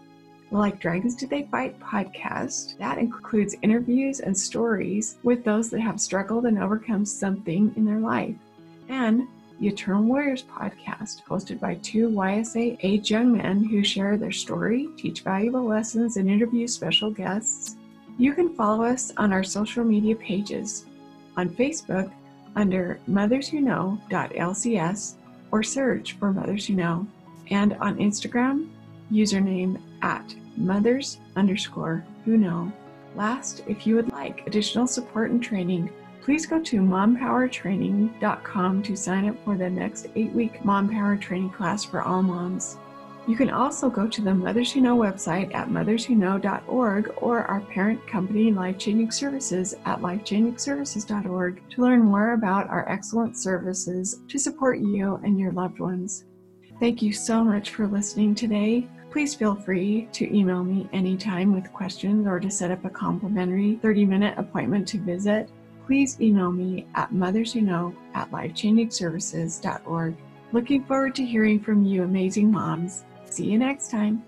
Like 0.51 0.79
Dragons 0.79 1.17
Do 1.17 1.27
They 1.27 1.45
Fight 1.45 1.81
podcast, 1.81 2.77
that 2.77 2.99
includes 2.99 3.57
interviews 3.63 4.21
and 4.21 4.37
stories 4.37 5.17
with 5.23 5.43
those 5.43 5.71
that 5.71 5.81
have 5.81 5.99
struggled 5.99 6.45
and 6.45 6.63
overcome 6.63 7.07
something 7.07 7.73
in 7.77 7.87
their 7.87 7.99
life. 7.99 8.35
And 8.91 9.27
the 9.59 9.69
Eternal 9.69 10.03
Warriors 10.03 10.43
podcast, 10.43 11.25
hosted 11.25 11.61
by 11.61 11.77
two 11.77 12.11
YSA 12.11 12.77
age 12.83 13.11
young 13.11 13.33
men 13.33 13.65
who 13.65 13.83
share 13.83 14.19
their 14.19 14.31
story, 14.31 14.91
teach 14.99 15.23
valuable 15.23 15.65
lessons, 15.65 16.19
and 16.19 16.29
interview 16.29 16.69
special 16.69 17.11
guests. 17.11 17.77
You 18.19 18.35
can 18.35 18.55
follow 18.55 18.85
us 18.85 19.15
on 19.17 19.33
our 19.33 19.45
social 19.45 19.83
media 19.83 20.15
pages. 20.15 20.85
On 21.39 21.49
Facebook, 21.49 22.13
under 22.55 23.01
motherswhoknow.lcs 23.09 25.15
or 25.55 25.63
search 25.63 26.15
for 26.15 26.33
Mothers 26.33 26.67
Who 26.67 26.75
Know. 26.75 27.07
And 27.53 27.75
on 27.75 27.99
Instagram, 27.99 28.71
username 29.13 29.81
at 30.03 30.35
mothers 30.57 31.19
underscore 31.37 32.05
who 32.25 32.37
know. 32.37 32.73
Last, 33.15 33.63
if 33.69 33.87
you 33.87 33.95
would 33.95 34.11
like 34.11 34.45
additional 34.49 34.89
support 34.89 35.31
and 35.31 35.41
training, 35.41 35.91
please 36.23 36.45
go 36.45 36.61
to 36.61 36.81
mompowertraining.com 36.81 38.83
to 38.83 38.97
sign 38.97 39.29
up 39.29 39.45
for 39.45 39.57
the 39.57 39.71
next 39.71 40.09
eight 40.17 40.33
week 40.33 40.65
Mom 40.65 40.89
Power 40.89 41.17
training 41.17 41.51
class 41.51 41.85
for 41.85 42.03
all 42.03 42.25
moms. 42.25 42.77
You 43.27 43.37
can 43.37 43.49
also 43.49 43.89
go 43.89 44.07
to 44.07 44.21
the 44.21 44.35
Mothers 44.35 44.71
Who 44.73 44.83
Know 44.83 44.99
website 44.99 45.55
at 45.55 45.71
motherswhoknow.org 45.71 47.15
or 47.17 47.45
our 47.45 47.61
parent 47.63 48.07
company, 48.07 48.53
Life 48.53 48.77
Changing 48.77 49.11
Services, 49.11 49.75
at 49.87 50.01
lifechangingservices.org 50.01 51.71
to 51.71 51.83
learn 51.83 52.03
more 52.03 52.35
about 52.35 52.69
our 52.69 52.87
excellent 52.87 53.39
services 53.39 54.21
to 54.29 54.39
support 54.39 54.79
you 54.79 55.19
and 55.25 55.41
your 55.41 55.53
loved 55.53 55.81
ones. 55.81 56.27
Thank 56.81 57.01
you 57.01 57.15
so 57.15 57.43
much 57.43 57.71
for 57.71 57.87
listening 57.87 58.35
today. 58.35 58.87
Please 59.11 59.35
feel 59.35 59.55
free 59.55 60.07
to 60.13 60.37
email 60.37 60.63
me 60.63 60.87
anytime 60.93 61.55
with 61.55 61.73
questions 61.73 62.27
or 62.27 62.39
to 62.39 62.51
set 62.51 62.71
up 62.71 62.85
a 62.85 62.91
complimentary 62.91 63.77
30 63.81 64.05
minute 64.05 64.35
appointment 64.37 64.87
to 64.89 64.99
visit. 64.99 65.49
Please 65.87 66.21
email 66.21 66.53
me 66.53 66.87
at 66.95 67.11
motherswhoknow 67.11 67.95
at 68.13 68.31
lifechangingservices.org. 68.31 70.15
Looking 70.53 70.85
forward 70.85 71.15
to 71.15 71.25
hearing 71.25 71.59
from 71.59 71.85
you, 71.85 72.03
amazing 72.03 72.51
moms. 72.51 73.05
See 73.35 73.47
you 73.47 73.59
next 73.59 73.91
time. 73.91 74.23